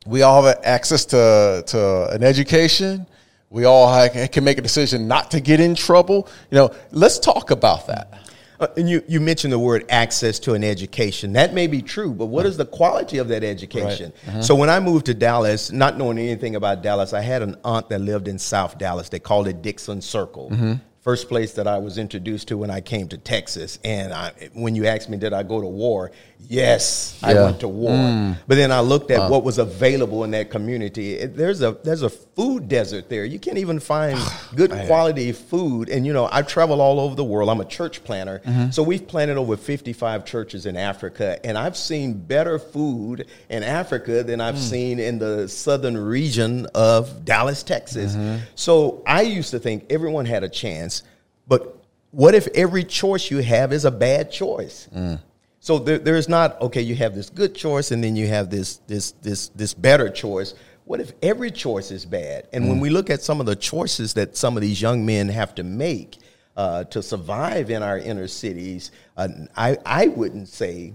[0.07, 3.07] We all have access to, to an education.
[3.51, 6.29] We all can make a decision not to get in trouble.
[6.51, 8.23] You know, let's talk about that.
[8.61, 11.33] Uh, and you, you mentioned the word access to an education.
[11.35, 14.13] That may be true, but what is the quality of that education?
[14.41, 17.89] So when I moved to Dallas, not knowing anything about Dallas, I had an aunt
[17.91, 19.09] that lived in South Dallas.
[19.09, 20.79] They called it Dixon Circle.
[21.01, 23.79] First place that I was introduced to when I came to Texas.
[23.85, 26.11] And I, when you asked me, did I go to war?
[26.47, 27.91] Yes, I went to war.
[27.91, 28.37] Mm.
[28.47, 29.29] But then I looked at uh.
[29.29, 31.15] what was available in that community.
[31.15, 33.25] It- there's a there's a food desert there.
[33.25, 34.19] You can't even find
[34.55, 35.91] good quality food.
[35.91, 37.51] And you know, I travel all over the world.
[37.51, 38.71] I'm a church planter, mm-hmm.
[38.71, 44.23] so we've planted over 55 churches in Africa, and I've seen better food in Africa
[44.23, 44.71] than I've mm.
[44.71, 48.15] seen in the southern region of Dallas, Texas.
[48.15, 48.45] Mm-hmm.
[48.55, 51.03] So I used to think everyone had a chance,
[51.47, 51.77] but
[52.11, 54.89] what if every choice you have is a bad choice?
[54.95, 55.21] Mm.
[55.69, 56.81] So there, there's not okay.
[56.81, 60.55] You have this good choice, and then you have this this this this better choice.
[60.87, 62.49] What if every choice is bad?
[62.55, 65.29] And when we look at some of the choices that some of these young men
[65.29, 66.21] have to make
[66.57, 69.29] uh, to survive in our inner cities, uh,
[69.59, 70.95] I I wouldn't say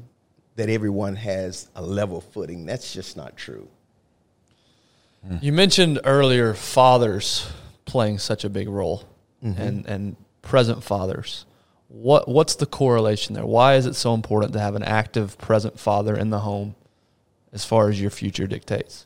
[0.56, 2.66] that everyone has a level footing.
[2.66, 3.68] That's just not true.
[5.40, 7.48] You mentioned earlier fathers
[7.86, 9.04] playing such a big role
[9.44, 11.46] and, and present fathers.
[11.94, 13.46] What what's the correlation there?
[13.46, 16.74] Why is it so important to have an active present father in the home
[17.52, 19.06] as far as your future dictates?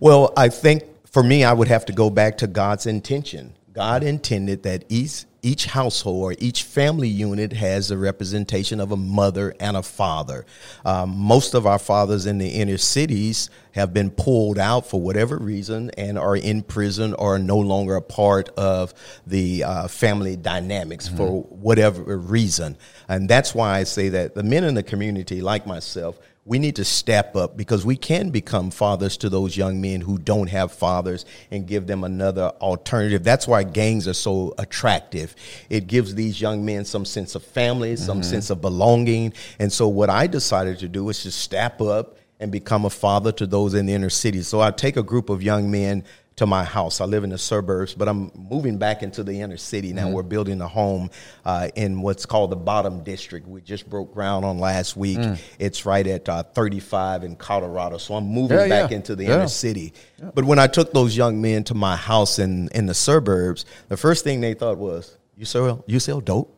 [0.00, 3.52] Well, I think for me, I would have to go back to God's intention.
[3.74, 8.96] God intended that each each household or each family unit has a representation of a
[8.96, 10.46] mother and a father.
[10.84, 15.36] Um, most of our fathers in the inner cities have been pulled out for whatever
[15.36, 18.94] reason and are in prison or are no longer a part of
[19.26, 22.76] the uh, family dynamics for whatever reason.
[23.08, 26.76] And that's why I say that the men in the community, like myself, we need
[26.76, 30.70] to step up because we can become fathers to those young men who don't have
[30.72, 33.24] fathers and give them another alternative.
[33.24, 35.34] That's why gangs are so attractive.
[35.70, 38.30] It gives these young men some sense of family, some mm-hmm.
[38.30, 39.32] sense of belonging.
[39.58, 43.32] And so, what I decided to do is to step up and become a father
[43.32, 44.42] to those in the inner city.
[44.42, 46.04] So, I take a group of young men
[46.36, 47.00] to my house.
[47.00, 50.10] I live in the suburbs, but I'm moving back into the inner city now.
[50.10, 51.10] We're building a home
[51.44, 53.46] uh, in what's called the Bottom District.
[53.46, 55.18] We just broke ground on last week.
[55.60, 57.98] It's right at uh, 35 in Colorado.
[57.98, 58.96] So I'm moving Yeah, back yeah.
[58.96, 59.34] into the Yeah.
[59.36, 59.92] inner city.
[60.34, 63.96] But when I took those young men to my house in, in the suburbs, the
[63.96, 66.50] first thing they thought was, "You sell you sell dope."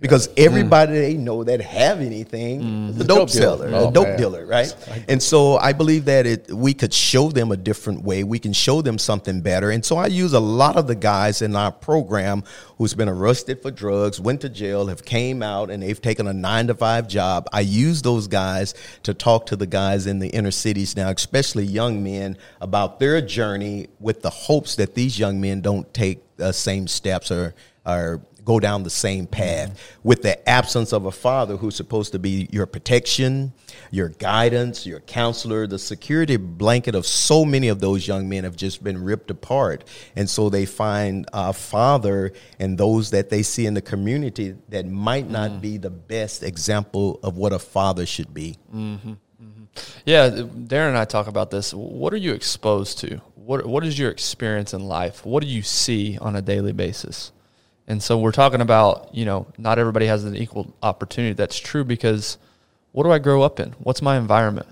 [0.00, 0.44] Because mm.
[0.44, 2.90] everybody they know that have anything mm.
[2.90, 3.56] is a dope, Dope dealer.
[3.58, 4.16] seller, Oh, a dope man.
[4.16, 4.74] dealer, right?
[5.08, 8.22] And so I believe that it we could show them a different way.
[8.22, 9.70] We can show them something better.
[9.70, 12.44] And so I use a lot of the guys in our program
[12.76, 16.32] who's been arrested for drugs, went to jail, have came out, and they've taken a
[16.32, 17.48] nine to five job.
[17.52, 21.64] I use those guys to talk to the guys in the inner cities now, especially
[21.64, 26.52] young men, about their journey with the hopes that these young men don't take the
[26.52, 31.58] same steps or or go down the same path with the absence of a father
[31.58, 33.52] who's supposed to be your protection,
[33.90, 35.66] your guidance, your counselor.
[35.66, 39.84] The security blanket of so many of those young men have just been ripped apart.
[40.16, 44.86] And so they find a father and those that they see in the community that
[44.86, 48.56] might not be the best example of what a father should be.
[48.74, 49.10] Mm-hmm.
[49.10, 49.64] Mm-hmm.
[50.06, 51.74] Yeah, Darren and I talk about this.
[51.74, 53.20] What are you exposed to?
[53.34, 55.26] What What is your experience in life?
[55.26, 57.30] What do you see on a daily basis?
[57.88, 61.32] And so we're talking about, you know, not everybody has an equal opportunity.
[61.32, 62.36] That's true because
[62.92, 63.70] what do I grow up in?
[63.78, 64.68] What's my environment?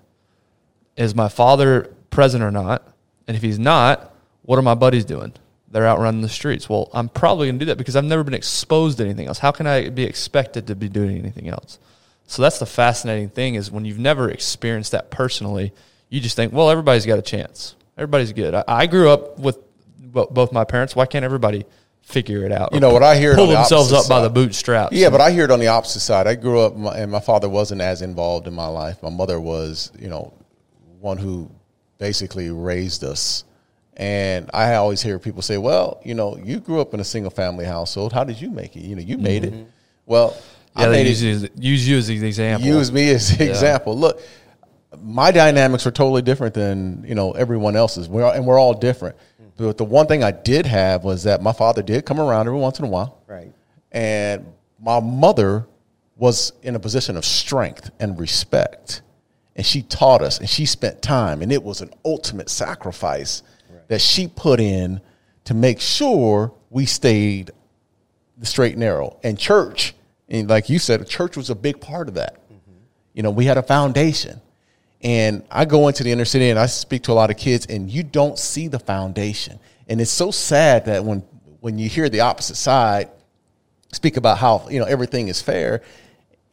[0.96, 2.86] Is my father present or not?
[3.26, 5.32] And if he's not, what are my buddies doing?
[5.70, 6.68] They're out running the streets.
[6.68, 9.38] Well, I'm probably going to do that because I've never been exposed to anything else.
[9.38, 11.78] How can I be expected to be doing anything else?
[12.26, 15.72] So that's the fascinating thing is when you've never experienced that personally,
[16.10, 17.76] you just think, well, everybody's got a chance.
[17.96, 18.54] Everybody's good.
[18.54, 19.58] I, I grew up with
[19.98, 20.94] bo- both my parents.
[20.94, 21.64] Why can't everybody
[22.06, 22.72] figure it out?
[22.72, 23.34] You know what I hear?
[23.34, 24.96] Pull on the themselves up opposite by the side- bootstraps.
[24.96, 26.26] Yeah, but I hear it on the opposite side.
[26.26, 29.02] I grew up, my, and my father wasn't as involved in my life.
[29.02, 30.32] My mother was, you know,
[31.00, 31.50] one who
[31.98, 33.44] basically raised us.
[33.98, 37.30] And I always hear people say, "Well, you know, you grew up in a single
[37.30, 38.12] family household.
[38.12, 38.80] How did you make it?
[38.80, 39.52] You know, you made it.
[39.54, 39.70] Mm-hmm.
[40.04, 40.36] Well,
[40.76, 41.26] yeah, I made use, it.
[41.26, 42.68] you as- use you as an example.
[42.68, 43.96] Use me as an example.
[43.96, 44.20] Look,
[45.02, 48.06] my dynamics are totally different than you know everyone else's.
[48.08, 49.16] We're and we're all different.
[49.56, 52.58] But the one thing I did have was that my father did come around every
[52.58, 53.22] once in a while.
[53.26, 53.52] Right.
[53.92, 55.66] and my mother
[56.16, 59.02] was in a position of strength and respect.
[59.54, 63.42] And she taught us and she spent time and it was an ultimate sacrifice
[63.88, 65.00] that she put in
[65.44, 67.52] to make sure we stayed
[68.36, 69.18] the straight and narrow.
[69.22, 69.94] And church
[70.28, 72.34] and like you said church was a big part of that.
[72.34, 72.72] Mm-hmm.
[73.14, 74.40] You know we had a foundation
[75.06, 77.66] and I go into the inner city and I speak to a lot of kids,
[77.66, 79.60] and you don't see the foundation.
[79.88, 81.22] And it's so sad that when
[81.60, 83.08] when you hear the opposite side
[83.92, 85.82] speak about how you know everything is fair,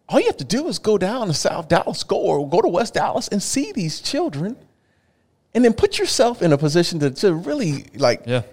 [0.08, 2.68] all you have to do is go down to South Dallas, go or go to
[2.68, 4.56] West Dallas, and see these children,
[5.56, 8.44] and then put yourself in a position to, to really like Yeah.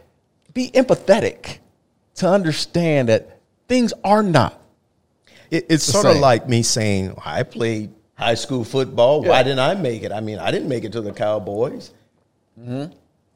[0.55, 1.59] be empathetic
[2.15, 3.39] to understand that
[3.69, 4.59] things are not
[5.51, 7.91] It, it's The sort of like me saying, I played
[8.21, 9.23] high school football.
[9.23, 10.13] Why didn't I make it?
[10.13, 11.93] I mean, I didn't make it to the Cowboys.
[12.61, 12.93] Mm-hmm.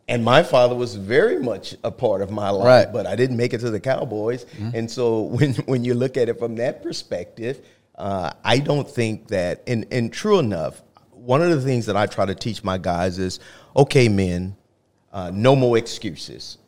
[0.07, 2.85] And my father was very much a part of my life, Right.
[2.85, 2.93] Mm-hmm.
[2.93, 4.45] but I didn't make it to the Cowboys.
[4.75, 7.65] And so when, when you look at it from that perspective,
[7.97, 12.05] uh, I don't think that, and, and true enough, one of the things that I
[12.07, 13.41] try to teach my guys is
[13.75, 14.57] okay, men,
[15.13, 16.59] uh, no more excuses.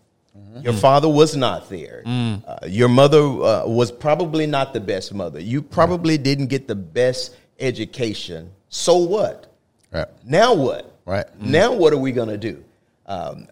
[0.63, 2.03] Your father was not there.
[2.07, 5.39] Uh, your mother uh, was probably not the best mother.
[5.41, 8.51] You probably didn't get the best education.
[8.69, 9.53] So what?
[9.93, 10.09] right.
[10.25, 10.93] Now what?
[11.05, 11.27] Right.
[11.41, 12.65] Now what are we going to do?
[13.07, 13.49] Um,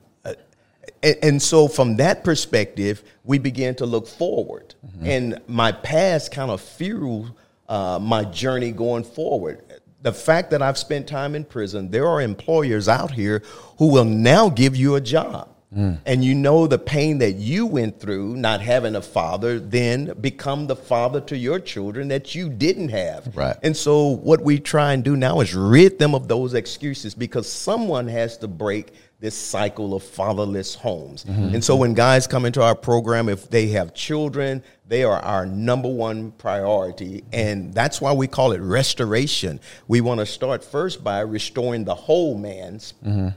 [1.03, 4.75] and, and so from that perspective, we began to look forward.
[5.03, 7.33] And my past kind of fueled
[7.69, 9.63] uh, my journey going forward.
[10.03, 13.43] The fact that I've spent time in prison, there are employers out here
[13.79, 15.49] who will now give you a job.
[15.75, 15.99] Mm.
[16.07, 20.67] And you know the pain that you went through not having a father, then become
[20.67, 23.37] the father to your children that you didn't have.
[23.37, 23.57] Right.
[23.63, 27.51] And so what we try and do now is rid them of those excuses because
[27.51, 28.93] someone has to break
[29.25, 31.25] this cycle of fatherless homes.
[31.25, 31.55] Mm-hmm.
[31.55, 35.47] And so when guys come into our program, if they have children, they are our
[35.47, 37.25] number one priority.
[37.33, 39.61] And that's why we call it restoration.
[39.89, 43.29] We want to start first by restoring the whole man's mm-hmm.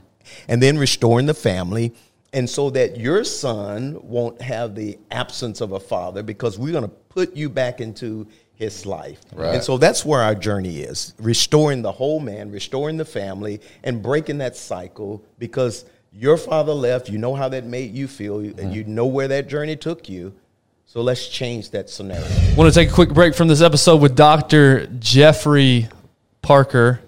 [0.46, 1.94] and then restoring the family.
[2.32, 6.84] And so that your son won't have the absence of a father because we're going
[6.84, 9.20] to put you back into his life.
[9.32, 9.54] Right.
[9.54, 14.02] And so that's where our journey is restoring the whole man, restoring the family, and
[14.02, 17.08] breaking that cycle because your father left.
[17.08, 18.72] You know how that made you feel, and mm-hmm.
[18.72, 20.34] you know where that journey took you.
[20.86, 22.26] So let's change that scenario.
[22.56, 24.86] Want to take a quick break from this episode with Dr.
[24.98, 25.88] Jeffery
[26.42, 27.00] Parker.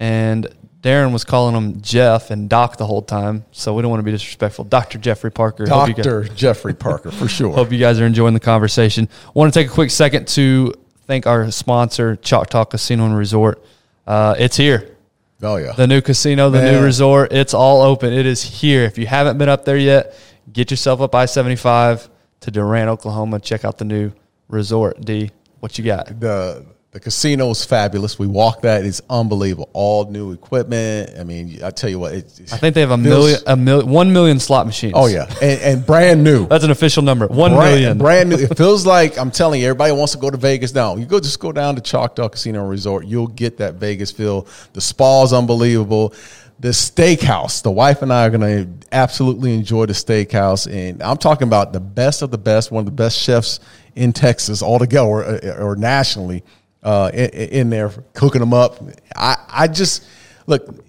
[0.00, 0.48] And
[0.82, 3.44] Darren was calling him Jeff and Doc the whole time.
[3.52, 4.64] So we don't want to be disrespectful.
[4.64, 4.98] Dr.
[4.98, 5.64] Jeffery Parker.
[5.64, 7.52] You guys- Jeffery Parker for sure.
[7.54, 9.08] Hope you guys are enjoying the conversation.
[9.32, 10.74] Want to take a quick second to
[11.06, 13.64] thank our sponsor, Choctaw Casino and Resort.
[14.06, 14.96] Uh, it's here.
[15.42, 18.12] oh yeah, The new casino, the new resort, it's all open.
[18.12, 18.82] It is here.
[18.84, 20.16] If you haven't been up there yet,
[20.52, 22.08] get yourself up I 75
[22.40, 23.38] to Durant, Oklahoma.
[23.38, 24.10] Check out the new
[24.48, 25.00] resort.
[25.00, 25.30] D.
[25.60, 26.18] What you got?
[26.18, 28.18] the the casino is fabulous.
[28.18, 29.70] We walk that; it's unbelievable.
[29.72, 31.18] All new equipment.
[31.18, 33.56] I mean, I tell you what, it, I think they have a feels- million, a
[33.56, 34.92] million, one million slot machines.
[34.94, 36.46] Oh yeah, and, and brand new.
[36.48, 37.26] that's an official number.
[37.28, 37.98] One brand, million.
[37.98, 38.36] brand new.
[38.42, 40.96] It feels like I'm telling you, everybody wants to go to Vegas now.
[40.96, 44.46] You go just go down to Choctaw Casino Resort, you'll get that Vegas feel.
[44.74, 46.12] The spa is unbelievable.
[46.60, 47.62] The steakhouse.
[47.62, 51.72] The wife and I are going to absolutely enjoy the steakhouse, and I'm talking about
[51.72, 52.70] the best of the best.
[52.70, 53.60] One of the best chefs
[53.96, 56.44] in Texas altogether, or, or nationally,
[56.82, 58.82] uh, in, in there cooking them up.
[59.16, 60.04] I, I just
[60.46, 60.84] look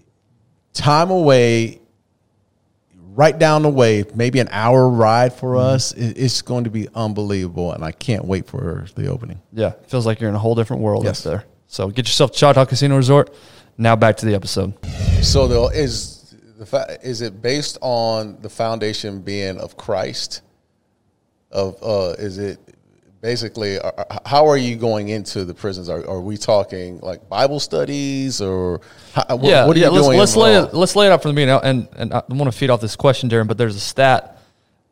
[0.73, 1.79] time away
[3.15, 5.75] right down the way, maybe an hour ride for Mm-hmm.
[5.75, 5.91] us.
[5.93, 9.39] It's going to be unbelievable, and I can't wait for the opening.
[9.51, 11.25] Yeah, feels like you're in a whole different world Yes.
[11.25, 11.45] up there.
[11.67, 13.33] So get yourself to Choctaw Casino Resort.
[13.77, 14.73] Now back to the episode.
[15.23, 20.41] So, though, is the fa- is it based on the foundation being of Christ?
[21.51, 22.59] Of uh, is it
[23.23, 23.79] basically?
[23.79, 25.89] uh, uh, How are you going into the prisons?
[25.89, 28.81] Are, are we talking like Bible studies or
[29.13, 29.87] how, what, yeah, what are yeah.
[29.87, 30.19] you let's doing?
[30.19, 31.59] let's lay it let's lay it out from the beginning.
[31.63, 33.47] And and I want to feed off this question, Darren.
[33.47, 34.37] But there's a stat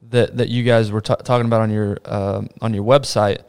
[0.09, 3.43] that that you guys were ta talking about on your um, on your website.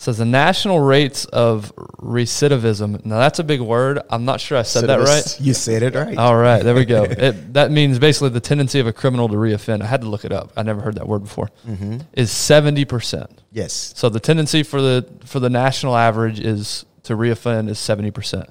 [0.00, 3.04] Says the national rates of recidivism.
[3.04, 3.98] Now that's a big word.
[4.08, 5.38] I'm not sure I said that right.
[5.38, 6.16] You said it right.
[6.16, 7.04] All right, there we go.
[7.10, 9.82] It, that means basically the tendency of a criminal to reoffend.
[9.82, 10.52] I had to look it up.
[10.56, 11.50] I never heard that word before.
[11.68, 11.98] Mm-hmm.
[12.14, 13.42] Is seventy percent.
[13.52, 13.92] yes.
[13.94, 18.48] So the tendency for the for the national average is to reoffend is seventy percent.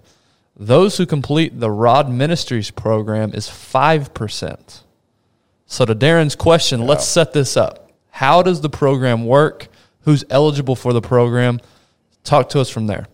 [0.56, 4.84] Those who complete the ROD Ministries program is five percent.
[5.66, 7.92] So to Darren's question, let's set this up.
[8.12, 9.68] How does the program work?
[10.02, 11.60] Who's eligible for the program?
[12.24, 13.08] Talk to us from there.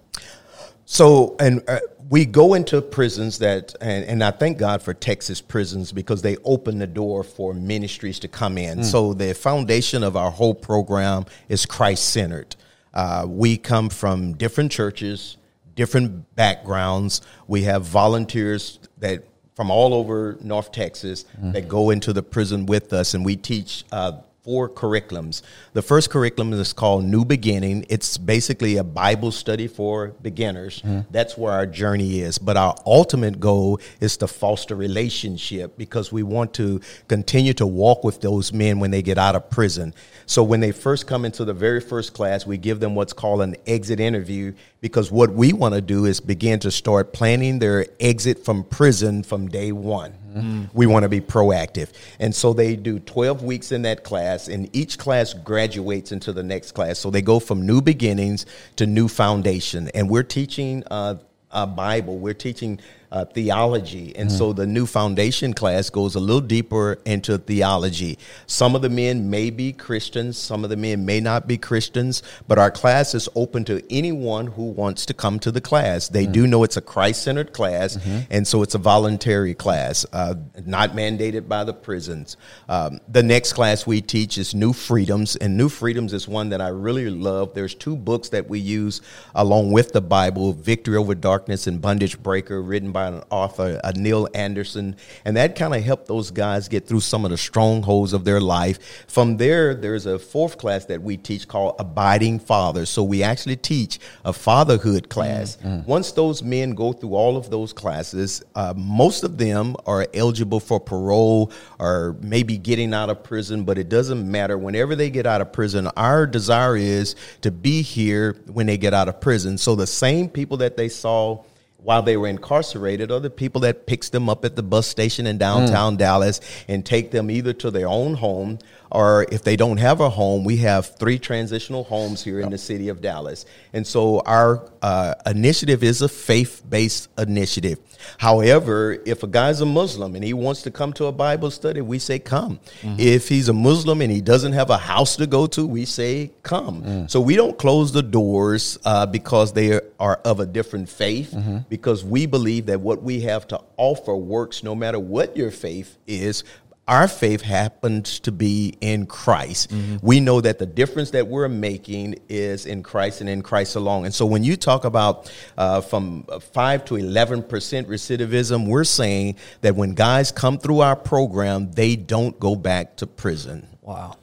[0.86, 1.80] So, and uh,
[2.10, 6.38] we go into prisons that, and, and I thank God for Texas prisons because they
[6.44, 8.84] open the door for ministries to come in.
[8.84, 12.56] So, the foundation of our whole program is Christ centered.
[12.94, 15.38] Uh, we come from different churches,
[15.76, 17.22] different backgrounds.
[17.48, 19.24] We have volunteers that
[19.56, 23.86] from all over North Texas that go into the prison with us, and we teach
[23.92, 24.14] uh,
[24.46, 25.42] four curriculums.
[25.74, 27.84] The first curriculum is called New Beginning.
[27.90, 30.84] It's basically a Bible study for beginners.
[30.84, 31.12] Mm-hmm.
[31.12, 32.38] That's where our journey is.
[32.38, 38.04] But our ultimate goal is to foster relationship because we want to continue to walk
[38.04, 39.96] with those men when they get out of prison.
[40.28, 43.42] So when they first come into the very first class, we give them what's called
[43.42, 47.88] an exit interview because what we want to do is begin to start planning their
[48.00, 50.14] exit from prison from day one.
[50.36, 50.64] Mm-hmm.
[50.74, 51.92] We want to be proactive.
[52.20, 56.44] And so they do 12 weeks in that class, and each class graduates into the
[56.44, 57.00] next class.
[57.00, 59.90] So they go from new beginnings to new foundation.
[59.96, 61.16] And we're teaching uh,
[61.52, 62.80] uh, Bible, we're teaching
[63.12, 64.16] uh, theology.
[64.16, 68.18] And so the new foundation class goes a little deeper into theology.
[68.48, 72.24] Some of the men may be Christians, some of the men may not be Christians,
[72.48, 76.10] but our class is open to anyone who wants to come to the class.
[76.10, 77.98] They do know it's a Christ centered class,
[78.30, 80.36] and so it's a voluntary class, uh,
[80.66, 82.38] not mandated by the prisons.
[82.70, 86.62] Um, the next class we teach is New Freedoms, and New Freedoms is one that
[86.62, 87.54] I really love.
[87.54, 89.02] There's two books that we use
[89.34, 93.92] along with the Bible Victory Over Darkness and Bondage Breaker, written by an author, a
[93.92, 94.96] Neil Anderson.
[95.26, 98.40] And that kind of helped those guys get through some of the strongholds of their
[98.40, 99.06] life.
[99.08, 102.90] From there, there's a fourth class that we teach called Abiding Fathers.
[102.90, 105.58] So we actually teach a fatherhood class.
[105.58, 105.86] Mm, mm.
[105.86, 110.62] Once those men go through all of those classes, uh, most of them are eligible
[110.62, 114.58] for parole or maybe getting out of prison, but it doesn't matter.
[114.58, 118.94] Whenever they get out of prison, our desire is to be here when they get
[118.94, 119.58] out of prison.
[119.58, 121.44] So the same people that they saw
[121.86, 125.28] while they were incarcerated are the people that picks them up at the bus station
[125.28, 126.00] in downtown mm.
[126.00, 128.58] Dallas and take them either to their own home
[128.96, 132.58] or if they don't have a home, we have three transitional homes here in the
[132.58, 133.46] city of Dallas.
[133.74, 137.80] And so our uh, initiative is a faith-based initiative.
[138.18, 141.82] However, if a guy's a Muslim and he wants to come to a Bible study,
[141.82, 142.60] we say come.
[142.98, 146.32] If he's a Muslim and he doesn't have a house to go to, we say
[146.44, 147.08] come.
[147.10, 151.36] So we don't close the doors uh, because they are of a different faith,
[151.70, 155.98] because we believe that what we have to offer works no matter what your faith
[156.08, 156.44] is.
[156.88, 159.74] Our faith happens to be in Christ.
[160.04, 164.06] We know that the difference that we're making is in Christ and in Christ alone.
[164.06, 169.76] And so when you talk about uh, from 5 to 11% recidivism, we're saying that
[169.76, 173.68] when guys come through our program, they don't go back to prison.
[173.82, 174.18] Wow.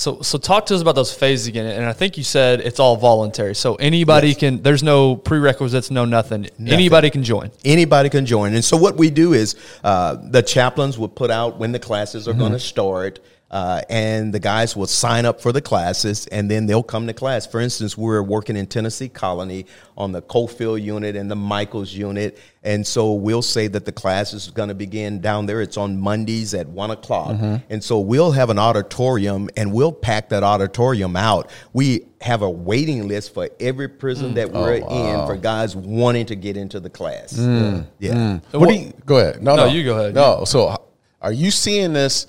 [0.00, 1.66] So so talk to us about those phases again.
[1.66, 3.54] And I think you said it's all voluntary.
[3.54, 4.38] So anybody Yes.
[4.38, 4.62] can.
[4.62, 6.48] There's no prerequisites, no nothing.
[6.66, 7.50] Anybody can join.
[7.66, 8.54] Anybody can join.
[8.54, 12.26] And so what we do is uh, the chaplains will put out when the classes
[12.26, 13.20] are going to start.
[13.50, 17.12] Uh, and the guys will sign up for the classes and then they'll come to
[17.12, 17.46] class.
[17.46, 22.38] For instance, we're working in Tennessee Colony on the Coffield unit and the Michaels unit.
[22.62, 25.60] And so we'll say that the class is going to begin down there.
[25.62, 27.30] It's on Mondays at one o'clock.
[27.30, 27.56] Mm-hmm.
[27.70, 31.50] And so we'll have an auditorium and we'll pack that auditorium out.
[31.72, 34.34] We have a waiting list for every prison mm.
[34.34, 35.22] that we're oh, wow.
[35.22, 37.32] in for guys wanting to get into the class.
[37.32, 37.84] Mm.
[37.98, 38.12] Yeah.
[38.12, 38.42] Mm.
[38.52, 39.42] What, what do you, go ahead.
[39.42, 40.14] No, no, no, you go ahead.
[40.14, 40.44] No.
[40.44, 40.76] So
[41.20, 42.28] are you seeing this?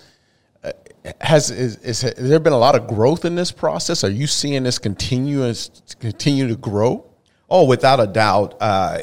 [1.20, 4.04] Has is, is, has there been a lot of growth in this process?
[4.04, 5.54] Are you seeing this continue
[6.00, 7.06] continue to grow?
[7.50, 8.56] Oh, without a doubt.
[8.60, 9.00] Uh,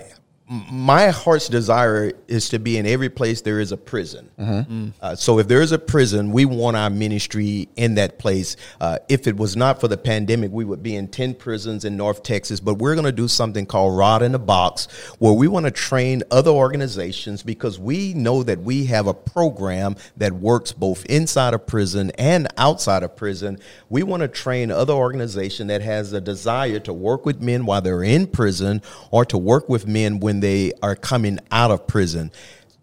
[0.48, 4.30] my heart's desire is to be in every place there is a prison.
[4.38, 4.88] Mm-hmm.
[5.00, 8.56] Uh, so if there is a prison, we want our ministry in that place.
[8.80, 11.98] Uh, if it was not for the pandemic, we would be in 10 prisons in
[11.98, 14.86] North Texas, but we're going to do something called ROD in the Box,
[15.18, 19.96] where we want to train other organizations because we know that we have a program
[20.16, 23.58] that works both inside of prison and outside of prison.
[23.90, 27.82] We want to train other organization that has a desire to work with men while
[27.82, 28.80] they're in prison
[29.10, 32.32] or to work with men when they are coming out of prison.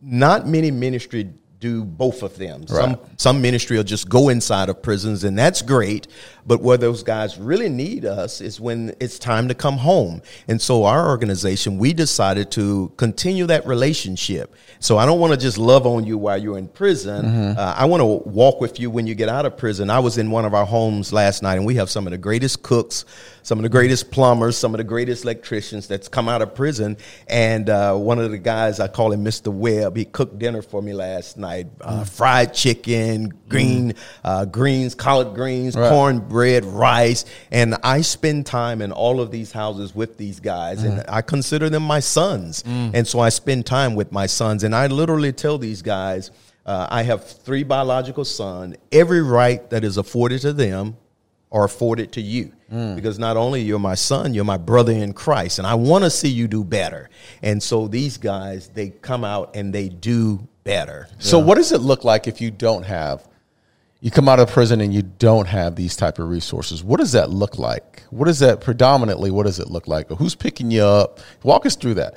[0.01, 1.33] Not many ministry
[1.65, 2.61] do both of them.
[2.61, 2.67] Right.
[2.67, 6.07] Some some ministry will just go inside of prisons, and that's great.
[6.45, 10.21] But where those guys really need us is when it's time to come home.
[10.47, 14.55] And so our organization, we decided to continue that relationship.
[14.79, 17.25] So I don't want to just love on you while you're in prison.
[17.25, 17.59] Mm-hmm.
[17.59, 19.89] Uh, I want to walk with you when you get out of prison.
[19.89, 22.19] I was in one of our homes last night, and we have some of the
[22.19, 23.05] greatest cooks,
[23.45, 26.97] some of the greatest plumbers, some of the greatest electricians that's come out of prison.
[27.27, 29.53] And uh, one of the guys, I call him Mr.
[29.53, 32.09] Webb, he cooked dinner for me last night: uh, mm.
[32.09, 33.93] fried chicken, green
[34.23, 34.51] mm.
[34.51, 35.89] greens, collard greens, right.
[35.89, 40.79] corn bread, rice, and I spend time in all of these houses with these guys,
[40.79, 42.61] mm and I consider them my sons.
[42.63, 42.91] Mm.
[42.93, 46.29] And so I spend time with my sons, and I literally tell these guys,
[46.65, 48.75] uh, I have three biological sons.
[48.91, 50.97] Every right that is afforded to them
[51.55, 52.51] are afforded to you.
[52.71, 52.97] Mm.
[52.97, 56.09] Because not only you're my son, you're my brother in Christ, and I want to
[56.09, 57.09] see you do better.
[57.41, 61.07] And so these guys, they come out and they do better.
[61.19, 63.27] So, what does it look like if you don't have
[64.01, 67.13] you come out of prison and you don't have these type of resources what does
[67.13, 70.83] that look like what is that predominantly what does it look like who's picking you
[70.83, 72.13] up walk us through that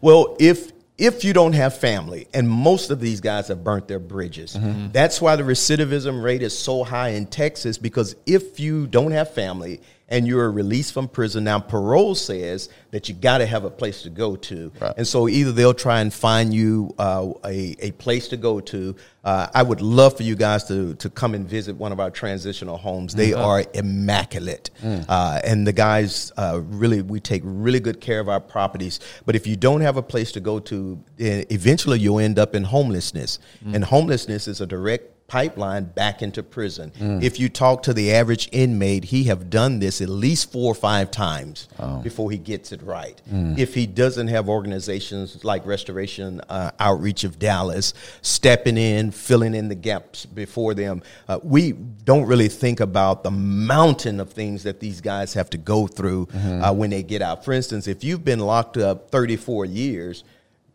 [0.00, 3.98] well if if you don't have family and most of these guys have burnt their
[3.98, 4.88] bridges mm-hmm.
[4.92, 9.32] that's why the recidivism rate is so high in texas because if you don't have
[9.32, 11.44] family and you're released from prison.
[11.44, 14.70] Now, parole says that you got to have a place to go to.
[14.80, 14.94] Right.
[14.96, 18.94] And so either they'll try and find you uh, a, a place to go to.
[19.24, 22.10] Uh, I would love for you guys to, to come and visit one of our
[22.10, 23.14] transitional homes.
[23.14, 23.40] They mm-hmm.
[23.40, 24.70] are immaculate.
[24.80, 25.04] Mm.
[25.08, 29.00] Uh, and the guys uh, really, we take really good care of our properties.
[29.24, 32.62] But if you don't have a place to go to, eventually you'll end up in
[32.62, 33.40] homelessness.
[33.64, 33.74] Mm.
[33.74, 36.92] And homelessness is a direct pipeline back into prison.
[36.98, 37.22] Mm.
[37.22, 40.74] If you talk to the average inmate, he have done this at least four or
[40.74, 41.98] five times oh.
[41.98, 43.20] before he gets it right.
[43.32, 43.58] Mm.
[43.58, 49.68] If he doesn't have organizations like Restoration uh, Outreach of Dallas stepping in, filling in
[49.68, 54.78] the gaps before them, uh, we don't really think about the mountain of things that
[54.78, 56.62] these guys have to go through mm-hmm.
[56.62, 57.44] uh, when they get out.
[57.44, 60.22] For instance, if you've been locked up 34 years,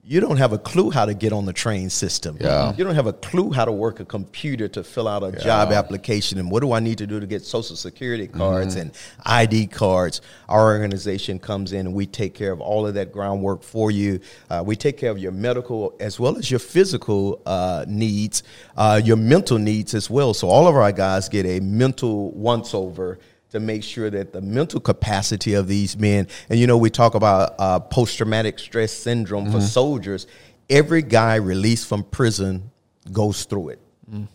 [0.04, 2.36] you don't have a clue how to get on the train system.
[2.40, 2.74] Yeah.
[2.76, 5.40] You don't have a clue how to work a computer to fill out a yeah.
[5.44, 8.88] job application and what do I need to do to get social security cards mm-hmm.
[8.88, 10.22] and ID cards.
[10.50, 14.20] Our organization comes in and we take care of all of that groundwork for you.
[14.50, 18.42] Uh, we take care of your medical as well as your physical uh, needs,
[18.78, 20.34] uh, your mental needs as well.
[20.34, 23.20] So all of our guys get a mental once over
[23.52, 27.16] to make sure that the mental capacity of these men, and you know, we talk
[27.16, 29.54] about uh, post traumatic stress syndrome mm-hmm.
[29.54, 30.28] for soldiers.
[30.70, 32.72] Every guy released from prison
[33.12, 33.80] goes through it.
[34.10, 34.28] Mm.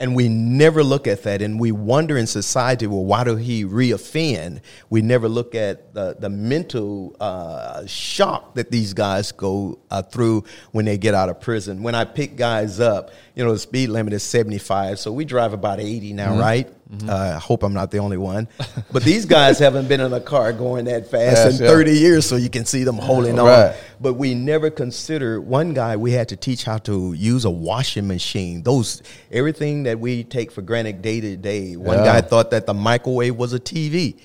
[0.00, 1.42] And we never look at that.
[1.42, 4.60] And we wonder in society, well, why do he reoffend?
[4.90, 10.44] We never look at the, the mental uh, shock that these guys go uh, through
[10.70, 11.82] when they get out of prison.
[11.82, 14.98] When I pick guys up, you know, the speed limit is 75.
[14.98, 16.40] So we drive about 80 now, mm-hmm.
[16.40, 16.90] right?
[16.90, 17.08] Mm-hmm.
[17.08, 18.48] Uh, I hope I'm not the only one.
[18.90, 21.70] But these guys haven't been in a car going that fast yes, in yeah.
[21.70, 23.74] 30 years, so you can see them holding on.
[24.00, 28.08] But we never considered one guy we had to teach how to use a washing
[28.08, 28.64] machine.
[28.64, 31.76] Those everything that we take for granted day to day.
[31.76, 32.04] One yeah.
[32.04, 34.18] guy thought that the microwave was a TV.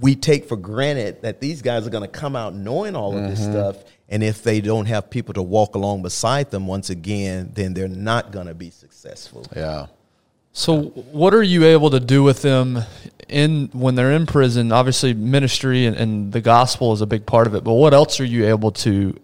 [0.00, 3.18] We take for granted that these guys are going to come out knowing all of
[3.18, 3.30] mm-hmm.
[3.30, 3.76] this stuff.
[4.08, 7.88] And if they don't have people to walk along beside them, once again, then they're
[7.88, 9.44] not going to be successful.
[9.54, 9.86] Yeah.
[10.52, 12.82] So, what are you able to do with them
[13.28, 14.72] in when they're in prison?
[14.72, 17.62] Obviously, ministry and, and, the gospel is a big part of it.
[17.62, 19.16] But what else are you able to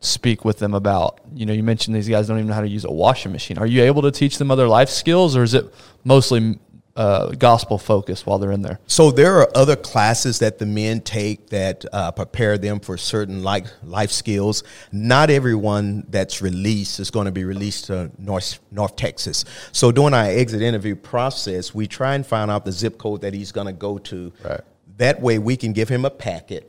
[0.00, 1.18] speak with them about?
[1.34, 3.58] You know, you mentioned these guys don't even know how to use a washing machine.
[3.58, 5.66] Are you able to teach them other life skills, or is it
[6.04, 6.58] mostly
[6.94, 8.78] uh, gospel focused while they're in there?
[8.86, 13.42] So there are other classes that the men take that uh, prepare them for certain
[13.42, 14.64] like life skills.
[14.90, 19.44] Not everyone that's released is going to be released to North North Texas.
[19.72, 23.34] So during our exit interview process, we try and find out the zip code that
[23.34, 24.32] he's going to go to.
[24.44, 24.60] Right.
[24.98, 26.68] That way, we can give him a packet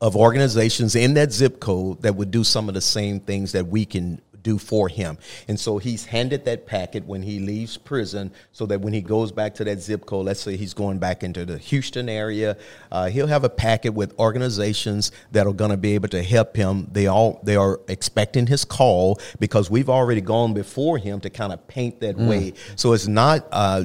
[0.00, 3.64] of organizations in that zip code that would do some of the same things that
[3.68, 5.18] we can do for him.
[5.48, 9.32] And so he's handed that packet when he leaves prison so that when he goes
[9.32, 12.56] back to that zip code, let's say he's going back into the Houston area,
[12.90, 16.56] uh, he'll have a packet with organizations that are going to be able to help
[16.56, 16.88] him.
[16.92, 21.52] They all they are expecting his call because we've already gone before him to kind
[21.52, 22.54] of paint that way.
[22.76, 23.84] So it's not uh,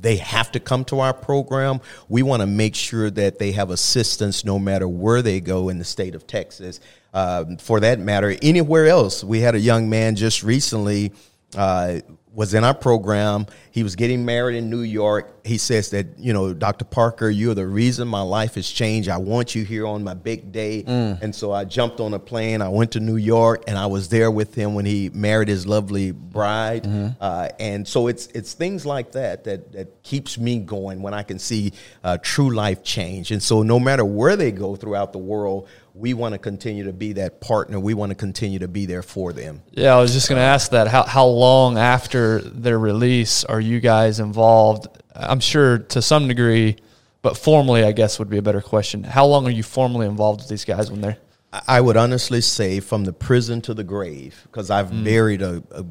[0.00, 1.80] they have to come to our program.
[2.08, 5.78] We want to make sure that they have assistance no matter where they go in
[5.78, 6.80] the state of Texas.
[7.14, 9.24] Um, for that matter, anywhere else.
[9.24, 11.12] We had a young man just recently
[11.56, 12.00] uh,
[12.34, 13.46] was in our program.
[13.72, 15.44] He was getting married in New York.
[15.44, 16.84] He says that, you know, Dr.
[16.84, 19.08] Parker, you're the reason my life has changed.
[19.08, 20.84] I want you here on my big day.
[20.86, 22.60] And so I jumped on a plane.
[22.62, 25.66] I went to New York and I was there with him when he married his
[25.66, 26.86] lovely bride.
[27.20, 31.22] Uh, and so it's it's things like that that, that keeps me going when I
[31.24, 31.72] can see
[32.04, 33.30] uh, true life change.
[33.32, 35.66] And so no matter where they go throughout the world,
[35.98, 37.80] we want to continue to be that partner.
[37.80, 39.62] We want to continue to be there for them.
[39.72, 40.86] Yeah, I was just going to ask that.
[40.86, 44.86] How how long after their release are you guys involved?
[45.14, 46.76] I'm sure to some degree,
[47.22, 49.02] but formally, I guess would be a better question.
[49.02, 51.18] How long are you formally involved with these guys when they're?
[51.66, 55.84] I would honestly say from the prison to the grave, because I've buried a, a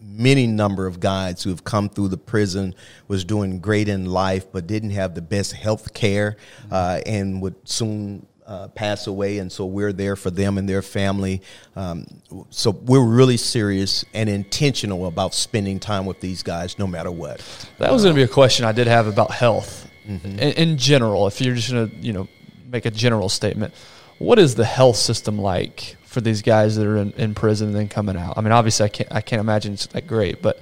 [0.00, 2.76] many number of guys who have come through the prison,
[3.08, 6.36] was doing great in life, but didn't have the best health care,
[6.70, 9.38] uh, and would soon uh, pass away.
[9.38, 11.40] And so we're there for them and their family.
[11.76, 12.04] Um,
[12.50, 17.38] so we're really serious and intentional about spending time with these guys, no matter what.
[17.78, 21.28] That was going to be a question I did have about health in, in general.
[21.28, 22.26] If you're just going to you know
[22.66, 23.72] make a general statement,
[24.18, 27.76] what is the health system like for these guys that are in, in prison and
[27.76, 28.36] then coming out?
[28.36, 30.60] I mean, obviously, I can't I can't imagine it's that great, but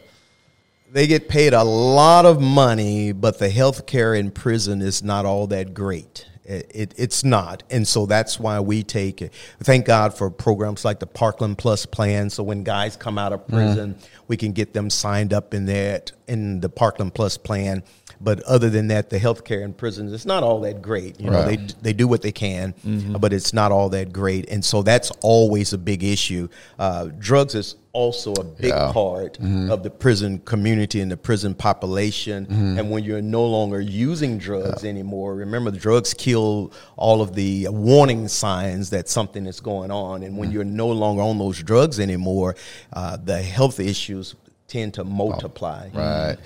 [0.91, 5.25] They get paid a lot of money, but the health care in prison is not
[5.25, 6.27] all that great.
[6.49, 7.63] It, it, it's not.
[7.71, 9.35] And so that's why we take it.
[9.61, 12.31] Thank God for programs like the Parkland Plus plan.
[12.31, 13.55] So when guys come out of mm-hmm.
[13.55, 17.85] prison, we can get them signed up in that, in the Parkland Plus plan.
[18.21, 21.21] But other than that, the health care in prisons, it's not all that great.
[21.21, 21.59] You know, Right.
[21.69, 22.75] they, they do what they can,
[23.19, 24.49] but it's not all that great.
[24.51, 26.49] And so that's always a big issue.
[26.79, 28.93] Uh, drugs is also a big Yeah.
[28.93, 32.47] part of the prison community and the prison population.
[32.79, 37.69] And when you're no longer using drugs anymore, remember the drugs kill all of the
[37.71, 40.23] warning signs that something is going on.
[40.23, 42.57] And when you're no longer on those drugs anymore,
[42.93, 44.35] uh, the health issues
[44.69, 45.89] tend to multiply.
[45.95, 46.37] Oh, right.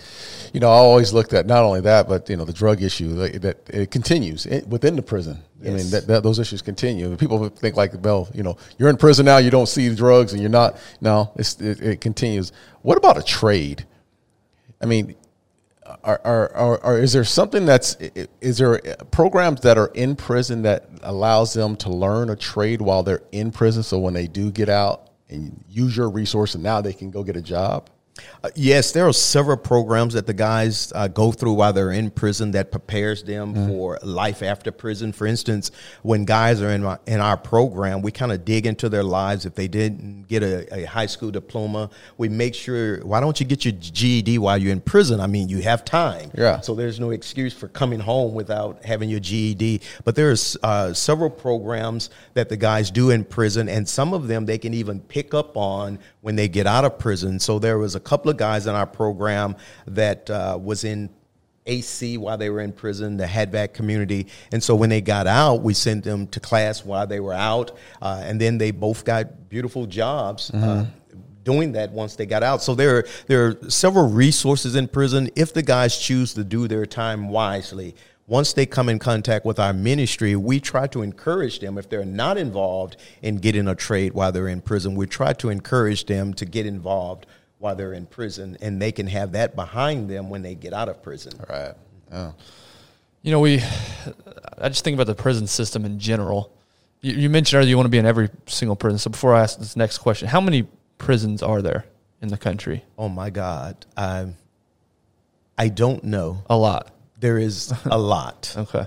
[0.52, 3.08] You know, I always looked at not only that, but you know, the drug issue
[3.08, 5.42] like, that it continues it, within the prison.
[5.60, 7.16] I mean, that, that those issues continue.
[7.16, 10.32] People think like, well, you know, you're in prison now, you don't see the drugs,
[10.32, 10.78] and you're not.
[11.00, 12.52] No, it's, it, it continues.
[12.82, 13.86] What about a trade?
[14.80, 15.14] I mean,
[16.04, 17.96] are, are, are, are is there something that's
[18.40, 23.02] is there programs that are in prison that allows them to learn a trade while
[23.02, 26.80] they're in prison so when they do get out and use your resource and now
[26.80, 27.90] they can go get a job
[28.44, 32.10] Uh, yes, there are several programs that the guys uh, go through while they're in
[32.10, 35.12] prison that prepares them for life after prison.
[35.12, 35.70] For instance,
[36.02, 39.46] when guys are in, my, in our program, we kind of dig into their lives.
[39.46, 41.88] If they didn't get a, a high school diploma,
[42.18, 45.20] we make sure, why don't you get your GED while you're in prison?
[45.20, 46.30] I mean, you have time.
[46.34, 46.60] Yeah.
[46.60, 49.80] So there's no excuse for coming home without having your GED.
[50.04, 54.46] But there's uh, several programs that the guys do in prison, and some of them
[54.46, 57.38] they can even pick up on when they get out of prison.
[57.38, 59.56] So there was a couple of guys in our program
[59.86, 61.10] that uh, was in
[61.66, 64.28] AC while they were in prison, the HVAC community.
[64.52, 67.76] And so when they got out, we sent them to class while they were out.
[68.00, 70.50] Uh, and then they both got beautiful jobs.
[70.50, 70.86] Uh,
[71.44, 72.62] doing that once they got out.
[72.62, 76.68] So there are, there are several resources in prison if the guys choose to do
[76.68, 77.96] their time wisely.
[78.26, 82.04] Once they come in contact with our ministry, we try to encourage them if they're
[82.04, 84.94] not involved in getting a trade while they're in prison.
[84.94, 87.26] We try to encourage them to get involved
[87.58, 90.88] while they're in prison and they can have that behind them when they get out
[90.88, 91.32] of prison.
[91.48, 91.74] right
[92.12, 92.34] oh.
[93.22, 93.60] You know, we.
[94.58, 96.52] I just think about the prison system in general.
[97.02, 98.98] You, you mentioned earlier you want to be in every single prison.
[98.98, 100.66] So before I ask this next question, how many
[100.98, 101.84] prisons are there
[102.20, 102.84] in the country?
[102.98, 103.86] Oh my God.
[103.96, 104.26] I,
[105.56, 106.42] I don't know.
[106.50, 106.92] A lot.
[107.22, 108.52] There is a lot.
[108.58, 108.86] Okay.